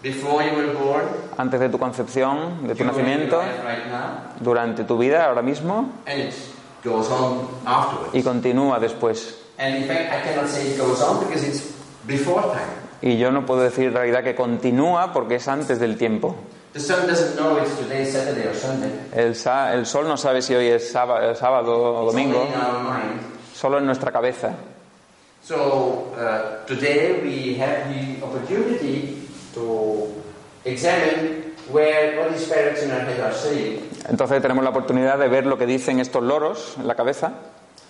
[0.03, 1.05] Before you were born,
[1.37, 5.43] Antes de tu concepción, de tu during your nacimiento, right now, durante tu vida, ahora
[5.43, 6.35] mismo, and it
[6.83, 8.15] goes on afterwards.
[8.15, 9.37] y continúa después.
[9.59, 11.75] And in fact, I cannot say it goes on because it's
[12.07, 12.81] before time.
[13.03, 16.35] Y yo no puedo decir en realidad que continúa porque es antes del tiempo.
[16.73, 18.93] The sun doesn't know it's today, Saturday or Sunday.
[19.13, 22.53] El, sa- el sol no sabe si hoy es sábado, sábado o It's domingo, only
[22.55, 23.21] in our mind.
[23.53, 24.55] solo en nuestra cabeza.
[25.43, 30.07] So uh, today we have the opportunity to
[30.65, 35.29] examine where what these parrots in our head are saying Entonces tenemos la oportunidad de
[35.29, 37.33] ver lo que dicen estos loros en la cabeza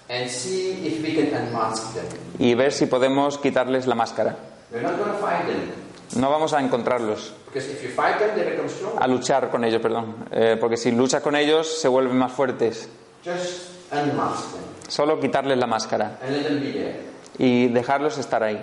[0.08, 2.04] and see if we can unmask them.
[2.38, 4.36] y ver si podemos quitarles la máscara.
[4.72, 5.72] We're not going to fight them
[6.16, 8.92] No vamos a encontrarlos, because if you fight them, they become strong.
[8.98, 10.14] a luchar con ellos, perdón.
[10.32, 12.88] Eh, porque si luchas con ellos se vuelven más fuertes.
[13.24, 16.96] Just unmask them Solo quitarles la máscara and let them be there.
[17.38, 18.58] y dejarlos estar ahí.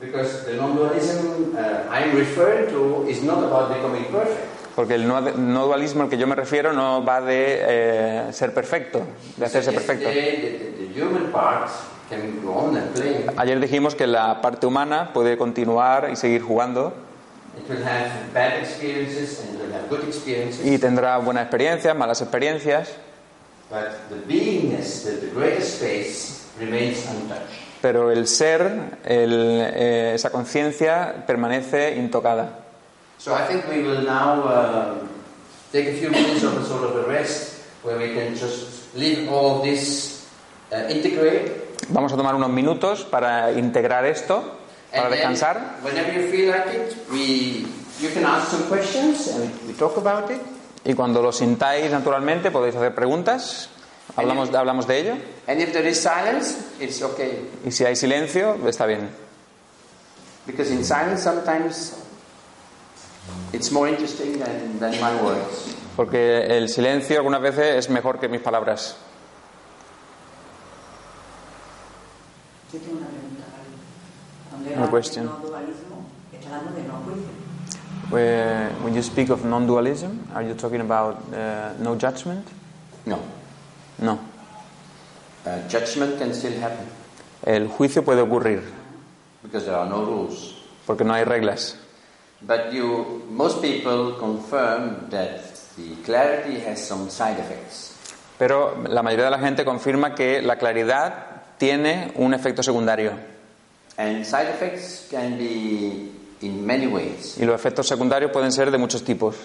[0.00, 4.48] Because the non-dualism uh, I'm referring to is not about becoming perfect.
[4.74, 8.52] Porque el no, no dualismo al que yo me refiero no va de eh, ser
[8.52, 9.02] perfecto,
[9.36, 10.08] de hacerse perfecto.
[13.36, 16.92] Ayer dijimos que la parte humana puede continuar y seguir jugando
[20.64, 22.90] y tendrá buenas experiencias, malas experiencias,
[23.70, 27.56] But the beingness, the, the greater space, remains untouched.
[27.80, 32.58] pero el ser, el, eh, esa conciencia permanece intocada.
[33.16, 35.00] So I think we will now
[35.72, 39.26] take a few minutes of a sort of a rest where we can just leave
[39.32, 40.26] all this,
[40.90, 41.61] integrate.
[41.88, 44.42] Vamos a tomar unos minutos para integrar esto,
[44.90, 45.78] para And descansar.
[50.84, 53.68] Y cuando lo sintáis naturalmente podéis hacer preguntas,
[54.16, 55.14] hablamos, hablamos de ello.
[55.46, 57.48] And if there is silence, it's okay.
[57.64, 59.10] Y si hay silencio, está bien.
[60.46, 61.94] Because in silence sometimes
[63.52, 65.76] it's more interesting than, than my words.
[65.94, 68.96] Porque el silencio algunas veces es mejor que mis palabras.
[72.72, 73.44] Yo tengo una pregunta.
[74.50, 75.26] Cuando Una question.
[75.26, 77.28] de no dualismo, está hablando de no juicio.
[78.10, 82.46] Where, when you speak of non-dualism, are you talking about uh, no judgment?
[83.06, 83.18] No.
[83.98, 84.18] No.
[85.46, 86.86] Uh, judgment can still happen
[87.44, 88.62] El juicio puede ocurrir
[89.42, 90.54] because there are no rules.
[90.86, 91.76] porque no hay reglas.
[92.42, 95.40] But you, most people confirm that
[95.76, 97.94] the clarity has some side effects.
[98.38, 103.12] Pero la mayoría de la gente confirma que la claridad tiene un efecto secundario.
[103.96, 107.38] And side effects can be in many ways.
[107.38, 109.36] Y los efectos secundarios pueden ser de muchos tipos.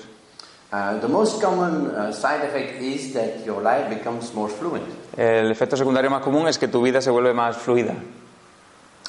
[0.71, 4.83] Uh, the most common uh, side effect is that your life becomes more fluent
[5.15, 7.93] El efecto secundario más común es que tu vida se vuelve más fluida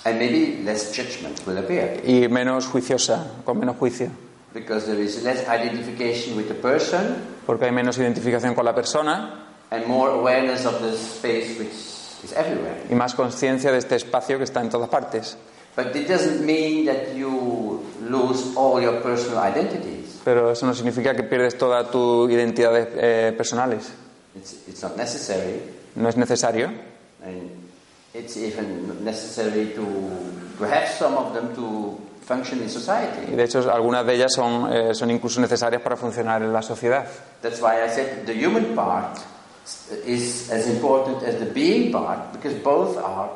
[0.05, 4.09] and maybe less judgment will appear y menos juiciosa, con menos juicio.
[4.55, 9.47] because there is less identification with the person Porque hay menos identificación con la persona
[9.73, 11.88] and more awareness of the space which.
[12.91, 15.37] Y más conciencia de este espacio que está en todas partes.
[15.77, 20.21] But it doesn't mean that you lose all your personal identities.
[20.25, 23.93] Pero eso no significa que pierdes todas tus identidades eh, personales.
[24.35, 25.63] It's, it's not necessary,
[25.95, 26.71] No es necesario.
[27.25, 27.51] and
[28.15, 29.85] it's even necessary to,
[30.59, 34.71] to have some of them to function in Y de hecho, algunas de ellas son,
[34.73, 37.07] eh, son incluso necesarias para funcionar en la sociedad.
[40.07, 43.31] Is as important as the being part because both are,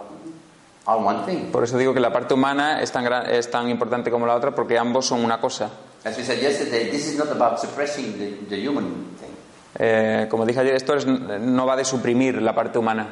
[0.87, 1.51] are one thing.
[1.53, 4.35] Por eso digo que la parte humana es tan, gran- es tan importante como la
[4.35, 5.71] otra porque ambos son una cosa.
[6.05, 8.85] As we said yesterday, this is not about suppressing the, the human
[9.21, 9.31] thing.
[9.79, 13.07] Eh, como dije ayer, esto es- no va de suprimir la parte humana.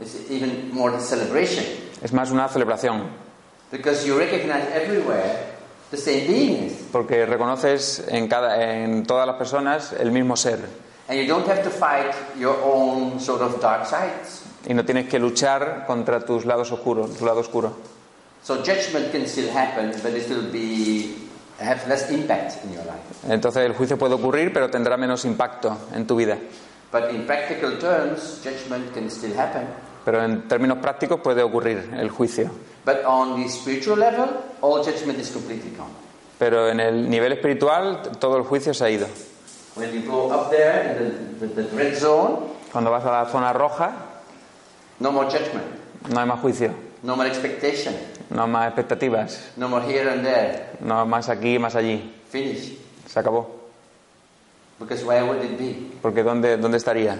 [0.00, 1.64] It's even more the celebration
[2.02, 3.02] Es más una celebración.
[3.70, 5.54] because you recognize everywhere
[5.90, 6.72] the same beingness.
[6.92, 10.60] Porque reconoces en, cada, en todas las personas el mismo ser.
[11.08, 14.42] And you don't have to fight your own sort of dark sides.
[14.66, 17.74] Y no tienes que luchar contra tus lados oscuros, tu lado oscuro.
[18.42, 21.16] So judgment can still happen, but it will be
[21.60, 23.28] have less impact in your life.
[23.28, 26.38] Entonces el juicio puede ocurrir, pero tendrá menos impacto en tu vida.
[26.90, 29.66] But in practical terms, judgment can still happen.
[30.04, 32.50] Pero en términos prácticos puede ocurrir el juicio.
[32.84, 34.28] But on the spiritual level,
[34.60, 35.92] all judgment is completely gone.
[36.38, 39.06] Pero en el nivel espiritual todo el juicio se ha ido.
[39.76, 43.24] When you go up there in the, the, the red zone, Cuando vas a la
[43.26, 43.92] zona roja,
[45.00, 45.64] No more judgment.
[46.10, 46.70] no hay más juicio,
[47.02, 47.94] No more expectation.
[48.30, 50.76] no hay más expectativas, No more here and there.
[50.80, 52.12] no más aquí, más allí.
[52.30, 52.78] Finish.
[53.06, 53.48] Se acabó.
[54.78, 55.90] Because where would it be?
[56.02, 57.16] Porque ¿dónde, dónde estaría?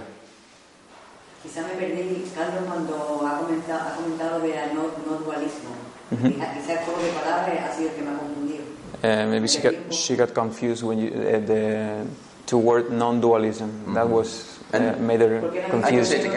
[1.43, 5.71] Quizá me perdí, Carlos, cuando ha comentado, ha comentado de la no, no dualismo.
[6.11, 8.65] Quizá, quizá el juego de palabras ha sido el que me ha confundido.
[9.03, 12.07] Uh, maybe she got, she got confused when you, uh, the
[12.55, 13.95] two word non-dualism.
[13.95, 16.25] That was uh, And- made her ¿Por qué no confused.
[16.25, 16.31] no?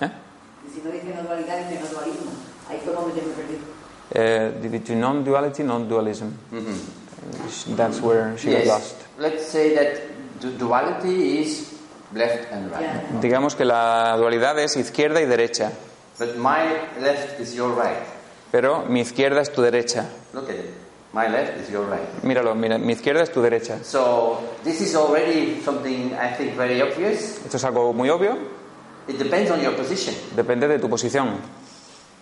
[0.00, 0.10] Eh?
[0.72, 2.30] Si no dice no dualidad, dice no dualismo.
[2.68, 4.78] Ahí fue donde yo me perdí.
[4.78, 6.26] Uh, to non-duality, non-dualism.
[6.52, 8.66] Uh, That's where she got yes.
[8.68, 8.94] lost.
[9.18, 10.00] Let's say that
[10.40, 11.74] du- duality is
[12.14, 12.82] left and right.
[12.82, 13.20] Ya.
[13.20, 15.72] Digamos que la dualidad es izquierda y derecha,
[16.18, 16.62] But my
[17.00, 18.02] left is your right.
[18.52, 20.06] pero mi izquierda es tu derecha.
[20.32, 20.70] Look at it.
[21.16, 22.04] My left is your right.
[22.22, 23.82] Míralo, mira, mi izquierda es tu derecha.
[23.82, 27.40] So this is already something I think very obvious.
[27.42, 28.36] Esto es algo muy obvio,
[29.08, 30.14] It depends on your position.
[30.36, 31.38] depende de tu posición.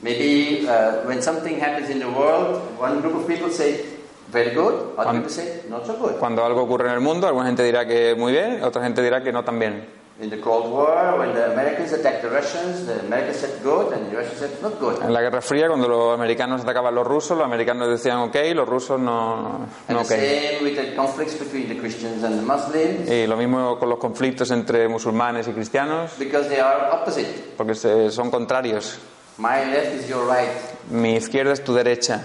[0.01, 3.85] Maybe uh, when something happens in the world, one group of people say
[4.31, 6.19] very good, other Cuando- people say not so good.
[6.21, 9.25] Cuando algo ocurre en el mundo, alguna gente dirá que muy bien, otra gente dirá
[9.25, 9.89] que no tan bien.
[10.21, 14.13] In the Cold War, when the Americans attacked the Russians, the Americans said good and
[14.13, 15.03] the Russians said not good.
[15.03, 18.37] En la Guerra Fría, cuando los americanos atacaban a los rusos, los americanos decían ok,
[18.55, 20.21] los rusos no, And no the ok.
[20.21, 23.99] same with the conflicts between the Christians and the Muslims, Y lo mismo con los
[23.99, 27.55] conflictos entre musulmanes y cristianos, because they are opposite.
[27.57, 28.99] porque se- son contrarios.
[29.37, 30.49] My left is your right.
[30.91, 32.25] Mi izquierda es tu derecha.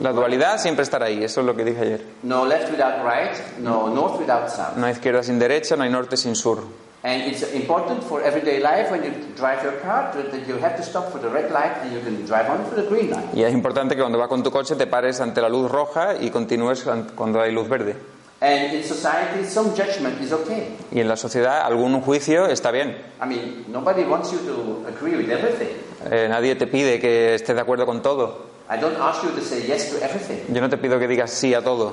[0.00, 2.04] La dualidad siempre estará ahí, eso es lo que dije ayer.
[2.22, 4.76] No left without right, no north without south.
[4.76, 6.58] No hay izquierda sin derecha, no hay norte sin sur.
[7.02, 10.82] And it's important for everyday life when you drive your car that you have to
[10.82, 13.32] stop for the red light and you can drive on for the green light.
[13.34, 16.16] Y es importante que cuando vas con tu coche te pares ante la luz roja
[16.20, 17.96] y continúes an- cuando hay luz verde.
[18.42, 20.76] And in society, some judgment is okay.
[20.90, 22.96] Y en la sociedad algún juicio está bien.
[23.20, 25.76] I mean, nobody wants you to agree with everything.
[26.10, 28.46] Eh, nadie te pide que estés de acuerdo con todo.
[28.70, 30.54] I don't ask you to say yes to everything.
[30.54, 31.92] Yo no te pido que digas sí a todo.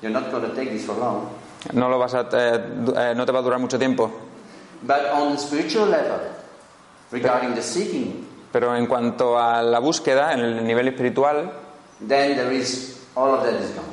[0.00, 1.28] You're not going to take this for long.
[1.74, 2.60] No, lo vas a, eh,
[2.96, 4.10] eh, no te va a durar mucho tiempo.
[4.82, 6.20] But on the spiritual level,
[7.10, 11.50] regarding the seeking, Pero en cuanto a la búsqueda, en el nivel espiritual,
[12.06, 13.86] then there is all of that is gone,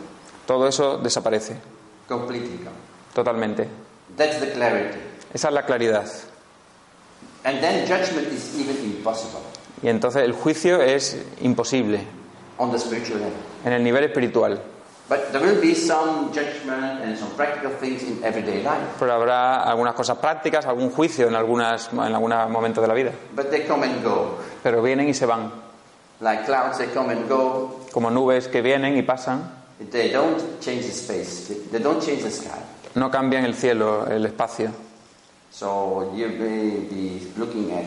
[0.45, 1.55] todo eso desaparece
[2.09, 2.59] completely
[3.13, 3.67] totalmente.
[4.17, 4.97] That's the clarity.
[5.33, 6.05] Esa es la claridad.
[7.45, 9.39] And then judgment is even impossible
[9.81, 12.01] Y entonces el juicio es imposible
[12.57, 13.33] on the spiritual level.
[13.63, 14.59] en el nivel espiritual.
[15.07, 18.97] But there will be some judgment and some practical things in everyday life.
[18.99, 23.11] Pero habrá algunas cosas prácticas, algún juicio en, algunas, en algunos momentos de la vida.
[23.35, 24.37] But they come and go.
[24.61, 25.51] Pero vienen y se van.
[26.19, 27.79] Like clouds, they come and go.
[27.91, 29.58] Como nubes que vienen y pasan.
[29.79, 31.47] They don't change the space.
[31.71, 32.59] They- don't change the sky.
[32.95, 34.71] No cambian el cielo, el espacio.
[35.51, 37.85] So you may be looking at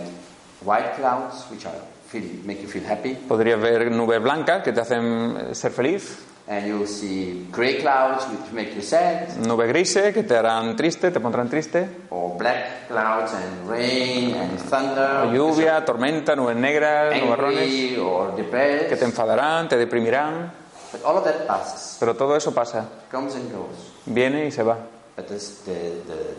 [0.64, 1.74] white clouds, which are
[2.09, 6.18] feel, make you feel happy, Podrías ver nubes blancas que te hacen eh, ser feliz.
[6.49, 11.11] and you'll see gray clouds, which make you sad, Nubes grises que te harán triste,
[11.11, 11.86] te pondrán triste.
[12.11, 18.43] or black clouds and rain and thunder, O lluvia, tormenta, nubes negras, nubarrones or que
[18.43, 19.03] te depressed.
[19.03, 20.62] enfadarán, te deprimirán.
[20.93, 22.86] But all of that passes, Pero todo eso pasa.
[23.11, 23.93] comes and goes.
[24.07, 24.76] Viene y se va.
[25.16, 25.72] But this, the,
[26.07, 26.34] the,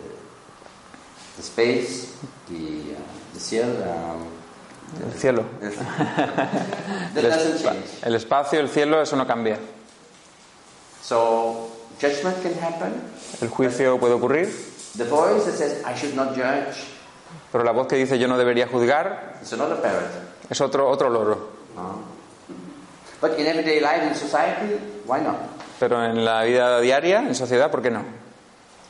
[1.37, 2.13] the space,
[2.49, 2.99] the, uh,
[3.33, 4.27] the ciel, um,
[5.01, 5.43] El cielo.
[5.59, 8.03] that doesn't change.
[8.03, 9.57] el espacio, el cielo, eso no cambia.
[11.01, 13.01] So judgment can happen.
[13.41, 14.49] El juicio puede ocurrir,
[14.95, 16.85] The voice that says, I should not judge,
[17.51, 20.11] pero la voz que dice yo no debería juzgar it's another parrot.
[20.49, 21.49] es otro, otro loro.
[21.75, 22.12] Uh,
[23.23, 25.37] But in everyday life, in society, why not?
[25.79, 28.03] Pero en la vida diaria, en sociedad, ¿por qué no?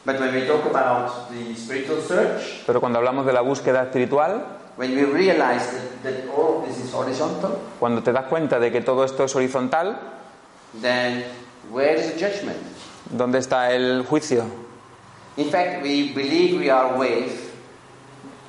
[0.03, 4.43] But when we talk about the spiritual search, Pero cuando hablamos de la búsqueda espiritual,
[4.75, 8.71] when we realize that, that all of this is horizontal, cuando te das cuenta de
[8.71, 9.99] que todo esto es horizontal,
[10.81, 11.25] then
[11.69, 12.57] where is the judgment?
[13.15, 14.45] ¿dónde está el juicio?
[15.37, 17.51] In fact, we believe we are wave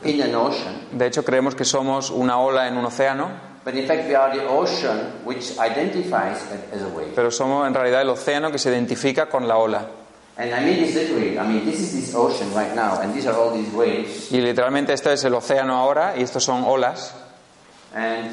[0.02, 3.28] in an ocean, De hecho, creemos que somos una ola en un océano,
[3.64, 6.42] but in fact, we are the ocean which identifies
[6.72, 7.12] as a wave.
[7.14, 9.88] pero somos en realidad el océano que se identifica con la ola.
[10.36, 11.38] And I mean this literally.
[11.38, 14.32] I mean, this is this ocean right now, and these are all these waves.
[14.32, 17.14] Y literalmente este es el océano ahora y estos son olas.
[17.94, 18.32] And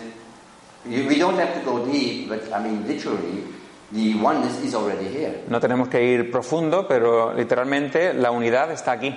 [0.89, 3.43] you, we don't have to go deep, but I mean, literally,
[3.91, 5.43] the oneness is already here.
[5.47, 9.15] No tenemos que ir profundo, pero literalmente la unidad está aquí.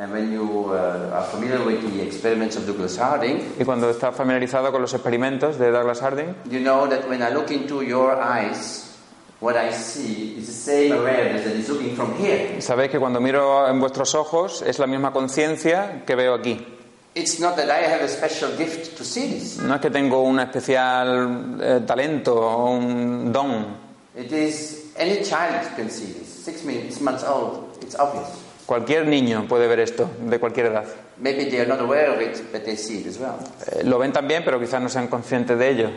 [0.00, 0.04] Y
[3.64, 7.50] cuando estás familiarizado con los experimentos de Douglas Harding, you know that when I look
[7.50, 8.96] into your eyes,
[9.40, 12.60] what I see is the same awareness that is looking from here.
[12.60, 16.64] Sabéis que cuando miro en vuestros ojos es la misma conciencia que veo aquí.
[17.16, 19.58] It's not that I have a special gift to see this.
[19.58, 23.66] No es que tengo un especial eh, talento o un don.
[24.16, 26.28] It is any child can see this.
[26.28, 26.62] Six
[27.00, 28.47] months old, it's obvious.
[28.68, 30.84] Cualquier niño puede ver esto, de cualquier edad.
[31.16, 33.38] Maybe they are not aware of it, but they see it as well.
[33.66, 35.90] Eh, lo ven también, pero quizás no sean conscientes de ello.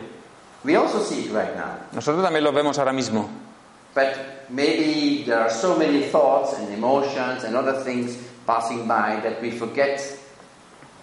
[0.64, 1.80] We also see it right now.
[1.92, 3.28] Nosotros también lo vemos ahora mismo.
[3.94, 4.16] But
[4.48, 8.16] maybe there are so many thoughts and emotions and other things
[8.48, 10.00] passing by that we forget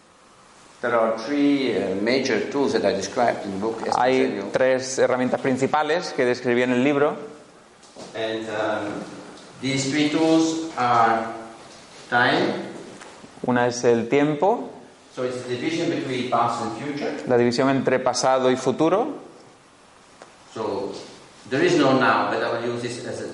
[3.97, 7.17] Hay tres herramientas principales que describí en el libro.
[8.15, 9.03] And um,
[9.61, 11.27] these three tools are
[12.11, 12.71] time,
[13.47, 14.71] Una es el tiempo,
[15.15, 17.13] so it's the division between past and future.
[17.27, 19.15] la división entre pasado y futuro.
[20.55, 20.93] So
[21.49, 23.29] there is no now, but I will use this as a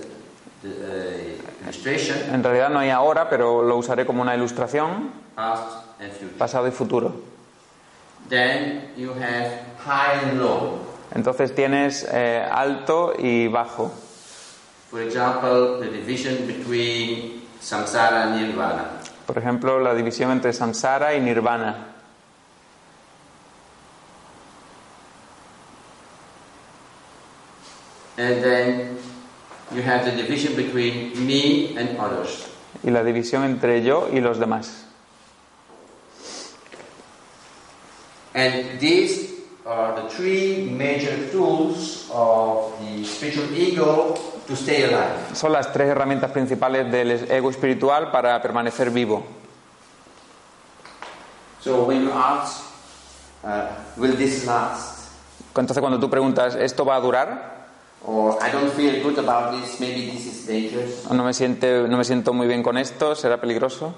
[0.63, 6.13] the, illustration, En realidad no hay ahora, pero lo usaré como una ilustración, past and
[6.13, 6.37] future.
[6.39, 7.13] pasado y futuro.
[8.29, 10.79] Then you have high and low.
[11.15, 13.91] Entonces tienes eh, alto y bajo.
[14.91, 19.01] For example, the division between samsara and nirvana.
[19.27, 21.95] Por ejemplo, la división entre samsara y nirvana.
[28.17, 28.99] And then
[29.73, 32.49] you have the division between me and others.
[32.83, 34.88] Y la división entre yo y los demás.
[38.39, 39.35] And these
[39.67, 44.15] are the three major tools of the spiritual ego
[44.47, 45.35] to stay alive.
[45.35, 49.25] Son las tres herramientas principales del ego espiritual para permanecer vivo.
[51.61, 52.63] So when you ask,
[53.43, 55.11] uh, will this last?
[55.57, 57.59] Entonces cuando tú preguntas, ¿esto va a durar?
[58.07, 61.07] Or I don't feel good about this, maybe this is dangerous.
[61.11, 63.17] ¿O no me, siente, no me siento muy bien con esto?
[63.17, 63.97] ¿Será peligroso?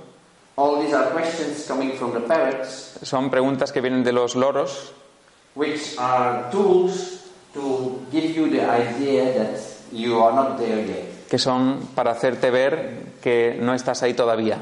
[0.56, 4.92] All these are questions coming from the parrots, Son preguntas que vienen de los loros,
[5.54, 7.20] which are tools
[7.54, 9.58] to give you the idea that
[9.92, 11.28] you are not there yet.
[11.28, 14.58] que son para hacerte ver que no estás ahí todavía.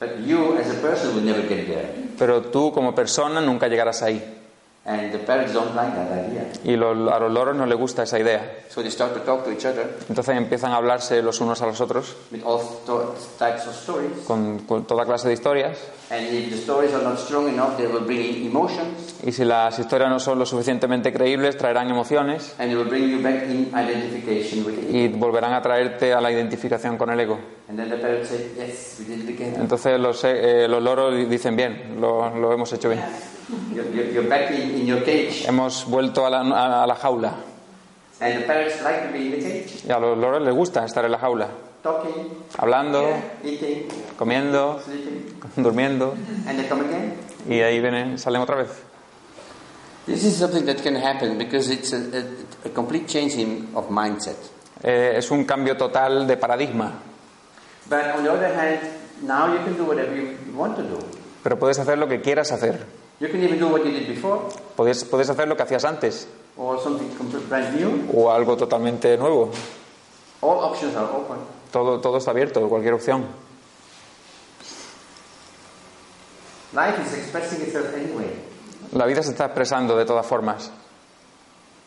[0.00, 1.88] But you, as a person, will never get there.
[2.18, 4.22] Pero tú como persona nunca llegarás ahí.
[4.88, 6.44] And the parrots don't like that idea.
[6.62, 6.76] Y a
[7.18, 8.58] los loros no les gusta esa idea.
[8.68, 11.66] So they start to talk to each other Entonces empiezan a hablarse los unos a
[11.66, 12.60] los otros with all
[13.36, 14.12] types of stories.
[14.28, 15.76] con, con toda clase de historias.
[16.08, 19.44] And if the stories are not strong enough, they will bring in emotions Y si
[19.44, 23.42] las historias no son lo suficientemente creíbles, traerán emociones and they will bring you back
[23.42, 24.94] in identification with it.
[24.94, 27.40] y volverán a traerte a la identificación con el ego.
[27.68, 29.60] And then the said, Yes, we did it again.
[29.60, 33.00] Entonces los, eh, los loros dicen bien, lo, lo hemos hecho bien.
[33.72, 35.44] You're, you're back in, in your cage.
[35.46, 37.34] Hemos vuelto a la, a- a la jaula.
[38.20, 40.84] And the parrots like to be in the cage, Y a los loros les gusta
[40.84, 41.48] estar en la jaula,
[41.82, 43.04] talking, hablando,
[43.44, 43.86] eating,
[44.18, 46.14] comiendo, sleeping, durmiendo.
[46.46, 47.14] and they come again.
[47.48, 48.70] Y ahí vienen, salen otra vez.
[50.06, 53.90] This is something that can happen because it's a, a, a complete change in, of
[53.90, 54.36] mindset.
[54.82, 56.92] Eh, es un cambio total de paradigma.
[57.88, 58.80] But on the other hand,
[59.22, 60.98] now you can do whatever you want to do.
[61.42, 62.84] Pero puedes hacer lo que quieras hacer.
[63.20, 64.40] You can even do what you did before,
[64.76, 68.08] Puedes, puedes hacer lo que hacías antes or something completely brand new.
[68.14, 69.50] o algo totalmente nuevo.
[70.42, 71.38] All options are open.
[71.72, 73.24] Todo, todo está abierto, cualquier opción.
[76.72, 78.30] Life is expressing itself anyway.
[78.92, 80.70] La vida se está expresando de todas formas.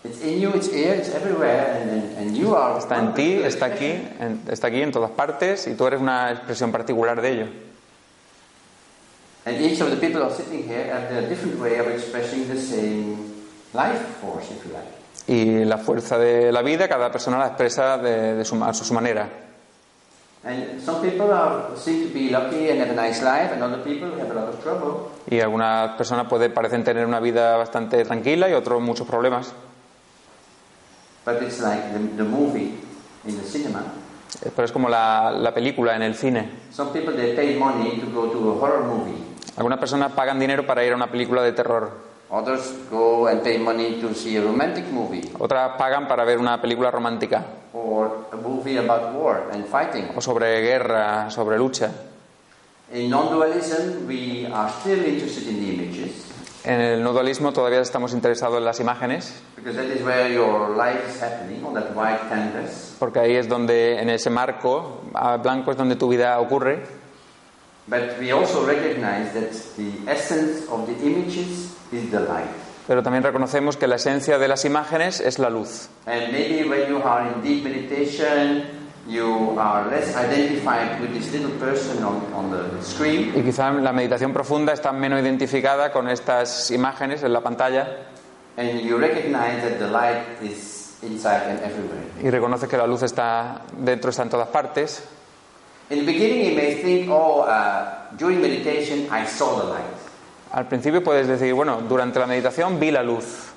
[0.03, 2.77] It's in you, it's here, it's everywhere, and, and, and you are.
[2.79, 3.85] Está en ti, está aquí,
[4.19, 7.47] en- está aquí en todas partes y tú eres una expresión particular de ello.
[9.49, 12.55] And each of the people are sitting here have their different way of expressing the
[12.55, 13.17] same
[13.73, 14.85] life force, if you like.
[15.27, 18.93] Y la fuerza de la vida, cada persona la expresa de, de su, a su
[18.93, 19.27] manera.
[20.43, 23.83] And some people are, seem to be lucky and have a nice life, and other
[23.83, 25.11] people have a lot of trouble.
[25.29, 29.51] Y algunas personas puede, parecen tener una vida bastante tranquila y otros muchos problemas.
[31.25, 32.75] But it's like the, the movie
[33.25, 33.83] in the cinema.
[34.55, 36.49] Pero es como la, la película en el cine.
[36.71, 39.25] Some people they pay money to go to a horror movie.
[39.59, 41.91] Algunas personas pagan dinero para ir a una película de terror.
[42.31, 46.61] Others go and pay money to see a romantic movie Otras pagan para ver una
[46.61, 47.43] película romántica
[47.73, 50.05] or a movie about war and fighting.
[50.15, 51.91] o sobre guerra, sobre lucha.
[52.93, 56.25] In non-dualism, we are still interested in the images
[56.63, 60.69] En el no dualismo todavía estamos interesados en las imágenes, because that is where your
[60.77, 62.95] life is happening on that white canvas.
[62.99, 65.01] porque ahí es donde, en ese marco
[65.41, 66.98] blanco, es donde tu vida ocurre.
[67.89, 72.49] But we also recognize that the essence of the images is the light.
[72.87, 75.89] Pero también reconocemos que la esencia de las imágenes es la luz.
[76.05, 78.63] And maybe when you are in deep meditation,
[79.07, 83.31] you are less identified with this little person on, on the screen.
[83.35, 87.87] Y quizá la meditación profunda está menos identificada con estas imágenes en la pantalla
[88.57, 92.03] And you recognize that the light is inside and everywhere.
[92.21, 95.03] y reconoces que la luz está dentro, está en todas partes.
[95.89, 99.95] In the beginning, you may think, oh, uh, during meditation, I saw the light.
[100.51, 103.49] Al principio puedes decir, bueno, durante la meditación vi la luz.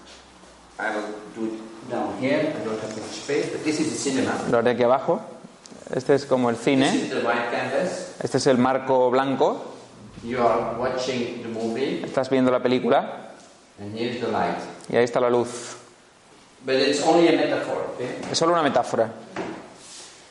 [0.79, 2.55] I will do it down here.
[2.59, 4.33] I don't have much space, but this is the cinema.
[4.51, 5.21] Lo haré aquí abajo.
[5.95, 6.87] Este es como el This cine.
[6.95, 8.15] is the white canvas.
[8.23, 9.75] Este es el marco blanco.
[10.25, 13.33] You are watching the movie, Estás viendo la película
[13.81, 14.57] and here's the light.
[14.89, 15.77] y ahí está la luz.
[16.65, 17.91] But it's only a metaphor.
[17.97, 18.09] Okay?
[18.31, 19.11] Es solo una metáfora.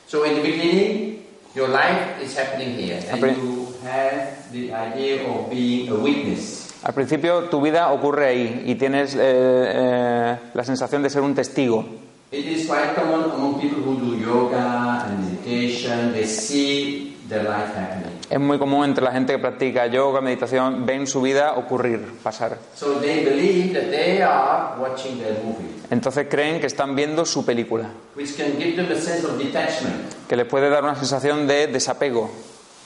[0.07, 1.10] So in the beginning,
[1.55, 6.71] your life is happening here, and you have the idea of being a witness.
[6.83, 11.35] Al principio tu vida ocurre ahí y tienes eh, eh, la sensación de ser un
[11.35, 11.85] testigo.
[12.31, 16.13] It is quite common among people who do yoga and meditation.
[16.13, 18.10] They see the life happening.
[18.31, 22.57] Es muy común entre la gente que practica yoga, meditación, ven su vida ocurrir, pasar.
[22.73, 27.43] So they believe that they are watching their movie, Entonces creen que están viendo su
[27.45, 31.45] película, which can give them a sense of detachment, que les puede dar una sensación
[31.45, 32.31] de desapego,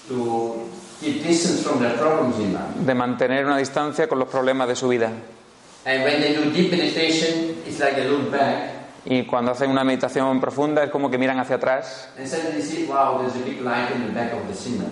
[0.08, 0.56] to
[1.00, 1.22] keep
[1.62, 2.64] from their problems in life.
[2.84, 5.12] de mantener una distancia con los problemas de su vida.
[5.86, 8.75] And when they do deep meditation, it's like they look back
[9.06, 12.10] Y cuando hacen una meditación profunda es como que miran hacia atrás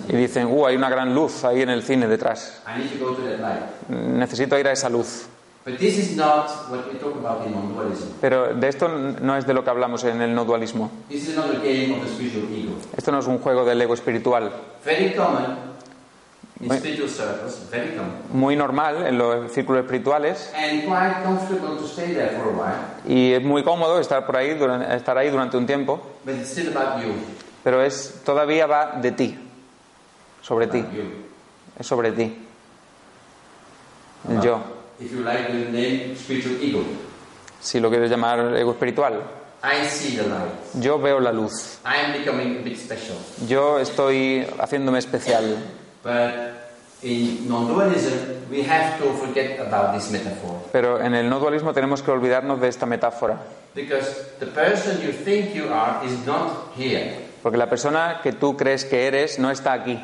[0.07, 2.61] y dicen, uh, hay una gran luz ahí en el cine detrás.
[2.67, 3.89] I need to go to that light.
[3.89, 5.27] Necesito ir a esa luz.
[5.65, 8.19] But this is not what we talk about in non-dualism.
[8.19, 10.91] Pero de esto no es de lo que hablamos en el no dualismo.
[11.07, 12.73] This is not a game of the spiritual ego.
[12.97, 14.51] Esto no es un juego del ego espiritual.
[18.31, 20.51] Muy normal en los círculos espirituales.
[23.07, 26.01] Y es muy cómodo estar por ahí, durante, estar ahí durante un tiempo,
[27.63, 29.37] pero es todavía va de ti,
[30.41, 30.83] sobre ti,
[31.79, 32.37] es sobre ti,
[34.29, 34.61] el yo.
[37.59, 39.21] Si lo quieres llamar ego espiritual,
[40.75, 41.79] yo veo la luz,
[43.47, 45.57] yo estoy haciéndome especial.
[46.03, 46.53] But
[47.01, 50.59] in non-dualism, we have to forget about this metaphor.
[50.71, 53.37] Pero en el no dualismo tenemos que olvidarnos de esta metáfora,
[53.73, 57.15] Because the person you think you are is not here.
[57.41, 59.97] porque la persona que tú crees que eres no está aquí,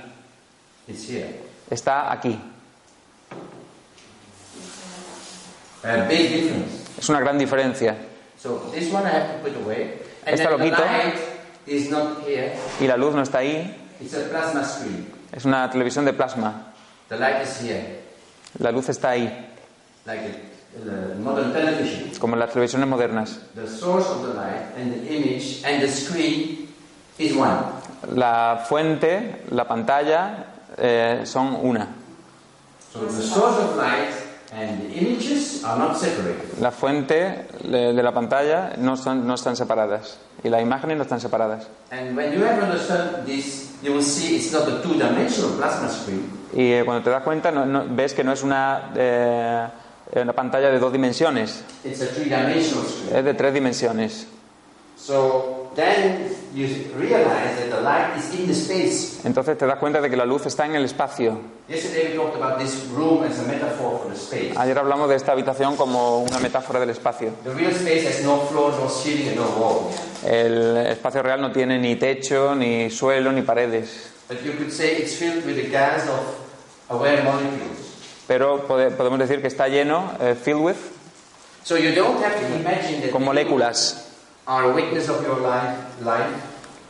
[0.88, 1.39] It's here.
[1.70, 2.39] está aquí.
[5.84, 6.84] A big difference.
[7.00, 7.95] Es una gran diferencia.
[8.38, 10.00] So this one I have to put away.
[10.26, 10.78] And Esta lo quito.
[10.82, 11.16] light
[11.68, 12.54] is not here.
[12.82, 13.74] Y la luz no está ahí,
[15.32, 16.73] Es una televisión de plasma.
[17.09, 17.99] The light is here,
[18.59, 19.25] La luz está ahí,
[20.05, 22.11] like a, the modern television.
[22.19, 23.39] como en las televisiones modernas.
[23.55, 26.67] The source of the light and the image and the screen
[27.17, 27.59] is one.
[28.15, 30.45] La fuente, la pantalla,
[30.77, 31.88] eh, son una.
[32.93, 34.13] So the source of light
[34.52, 36.58] and the images are not separated.
[36.60, 41.20] La fuente de la pantalla no, son- no están separadas y las imágenes no están
[41.20, 41.68] separadas.
[41.91, 46.30] And when you have understood this, you will see it's not a two-dimensional plasma screen.
[46.54, 49.68] Y eh, cuando te das cuenta no- no- ves que no es una, eh,
[50.16, 53.16] una pantalla de dos dimensiones, It's a three-dimensional screen.
[53.18, 54.28] es de tres dimensiones.
[54.97, 56.67] So then you
[56.97, 59.21] realize that the light is in the space.
[59.23, 61.39] Entonces te das cuenta de que la luz está en el espacio.
[61.67, 64.57] Yesterday we talked about this room as a metaphor for the space.
[64.57, 67.32] Ayer hablamos de esta habitación como una metáfora del espacio.
[67.43, 69.91] The real space has no floor, no ceiling, and no wall.
[70.25, 74.09] El espacio real no tiene ni techo, ni suelo, ni paredes.
[74.27, 76.19] But you could say it's filled with the gas of
[76.89, 77.77] aware molecules.
[78.27, 80.75] Pero pode- podemos decir que está lleno, eh, filled with,
[81.63, 84.05] So you don't have to imagine that con moléculas.
[84.50, 86.34] Are a witness of your life, life,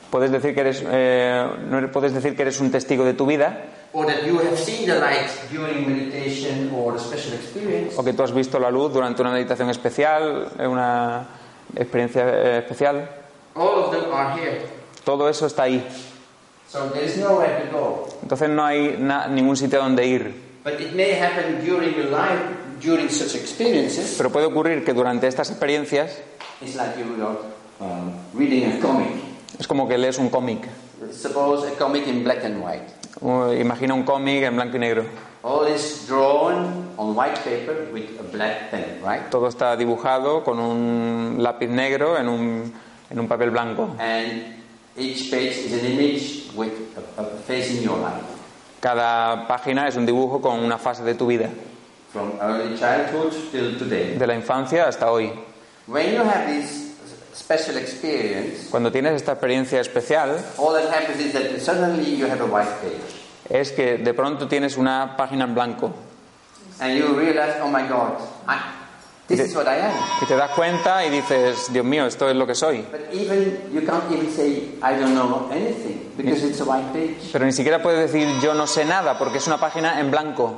[0.10, 3.28] Puedes decir que eres, eh, no eres- puedes decir que eres un testigo de tu
[3.28, 7.93] vida, or that you have seen the light during meditation or a special experience.
[7.95, 11.28] o que tú has visto la luz durante una meditación especial, eh, una
[11.76, 13.07] experiencia eh, especial.
[13.55, 14.62] All of them are here.
[15.03, 15.86] Todo eso está ahí.
[16.68, 18.07] So there is nowhere to go.
[18.24, 18.97] Entonces no hay
[19.30, 20.34] ningún sitio donde ir.
[20.64, 22.41] But it may happen during your life,
[22.82, 24.15] during such experiences.
[24.17, 26.17] Pero puede ocurrir que durante estas experiencias
[26.61, 27.38] It's like you are
[27.80, 29.07] um, reading a comic.
[29.57, 30.67] es como que lees un cómic.
[31.11, 32.84] Suppose a comic in black and white.
[33.21, 35.05] O Imagina un cómic en blanco y negro.
[35.41, 39.30] All is drawn on white paper with a black pen, right?
[39.30, 42.73] Todo está dibujado con un lápiz negro en un,
[43.09, 43.95] en un papel blanco.
[43.99, 44.55] And
[44.97, 46.73] each page is an image with
[47.17, 48.21] a, a face in your life.
[48.82, 51.49] Cada página es un dibujo con una fase de tu vida,
[52.12, 54.16] from early childhood till today.
[54.18, 55.32] de la infancia hasta hoy.
[55.88, 56.95] When you have this
[57.34, 62.41] special experience, Cuando tienes esta experiencia especial, all that happens is that suddenly you have
[62.41, 63.01] a white page.
[63.49, 65.93] es que de pronto tienes una página en blanco
[66.80, 68.57] And you realize, oh my God, I,
[69.28, 69.93] this is what I am.
[70.22, 72.86] y te das cuenta y dices, Dios mío, esto es lo que soy.
[72.89, 77.32] But even, you can't even say, I don't know anything, because it's a white page.
[77.34, 80.57] Pero ni siquiera puedes decir yo no sé nada porque es una página en blanco.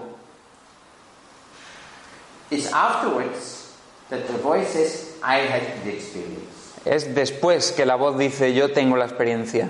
[2.51, 3.73] It's afterwards
[4.09, 6.75] that the voice says, I had the experience.
[6.85, 9.69] Es después que la voz dice yo tengo la experiencia.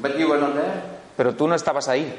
[0.00, 0.82] But you were not there.
[1.16, 2.12] Pero tú no estabas ahí.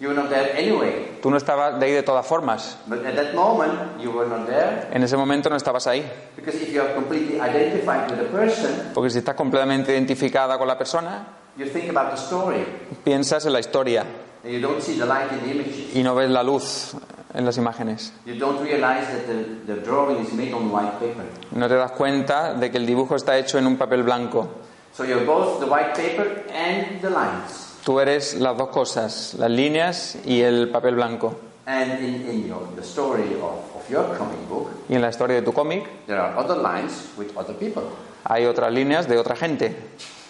[0.00, 1.18] You were not there anyway.
[1.22, 2.76] Tú no estabas de ahí de todas formas.
[2.86, 4.88] But at that moment, you were not there.
[4.92, 6.04] En ese momento no estabas ahí.
[6.36, 10.66] Because if you are completely identified with a person, Porque si estás completamente identificada con
[10.68, 11.26] la persona,
[11.56, 12.64] you think about the story.
[13.04, 14.04] piensas en la historia
[14.44, 15.94] And you don't see the light in the images.
[15.96, 16.92] y no ves la luz
[17.34, 18.12] en las imágenes.
[18.26, 21.24] You don't realize that the, the drawing is made on white paper.
[21.52, 24.48] No te das cuenta de que el dibujo está hecho en un papel blanco.
[24.94, 27.76] So you're both the white paper and the lines.
[27.84, 31.36] Tú eres las dos cosas, las líneas y el papel blanco.
[31.66, 35.36] And in, in your, the story of, of your comic book, Y en la historia
[35.36, 37.82] de tu cómic there are other lines with other people.
[38.24, 39.76] hay otras líneas de otra gente,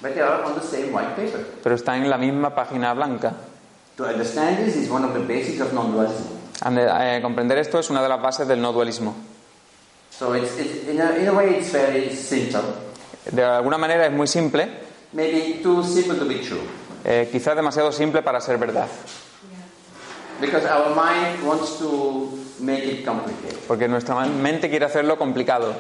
[0.03, 1.45] But they are on the same white paper.
[1.63, 3.35] pero están en la misma página blanca.
[3.97, 6.38] To understand this is one of the basics of non-dualism.
[6.63, 9.15] Ande- eh, comprender esto es una de las bases del no dualismo.
[10.11, 12.61] So it's, it's, in, a, in a way it's very simple.
[13.31, 14.69] De alguna manera es muy simple,
[15.13, 16.61] Maybe too simple to be true.
[17.05, 18.89] eh, quizás demasiado simple para ser verdad,
[20.41, 22.31] Because our mind wants to
[22.61, 23.59] make it complicated.
[23.69, 25.75] porque nuestra mente quiere hacerlo complicado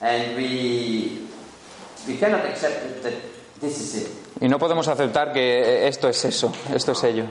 [0.00, 1.18] And we,
[2.06, 3.12] we cannot accept that
[3.60, 4.08] this is it.
[4.40, 7.24] Y no podemos aceptar que esto es eso, esto es ello.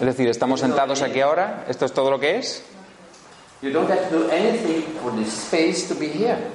[0.00, 2.62] Es decir, estamos sentados aquí ahora, esto es todo lo que es,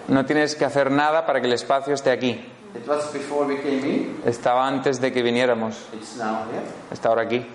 [0.07, 2.39] no tienes que hacer nada para que el espacio esté aquí.
[2.75, 4.21] It was before we came in.
[4.25, 6.63] Estaba antes de que viniéramos, It's now here.
[6.91, 7.45] está ahora aquí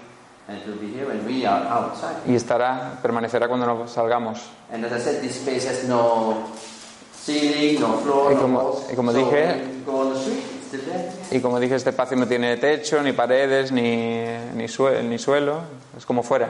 [0.47, 2.15] And it will be here when we are outside.
[2.27, 4.39] y estará, permanecerá cuando nos salgamos.
[4.73, 6.47] And as I said, this space has no
[7.13, 9.61] ceiling, no floor, Y como- y como dije-
[11.31, 15.61] Y como dije, este espacio no tiene techo, ni paredes, ni, ni, sue- ni suelo,
[15.97, 16.49] es como fuera.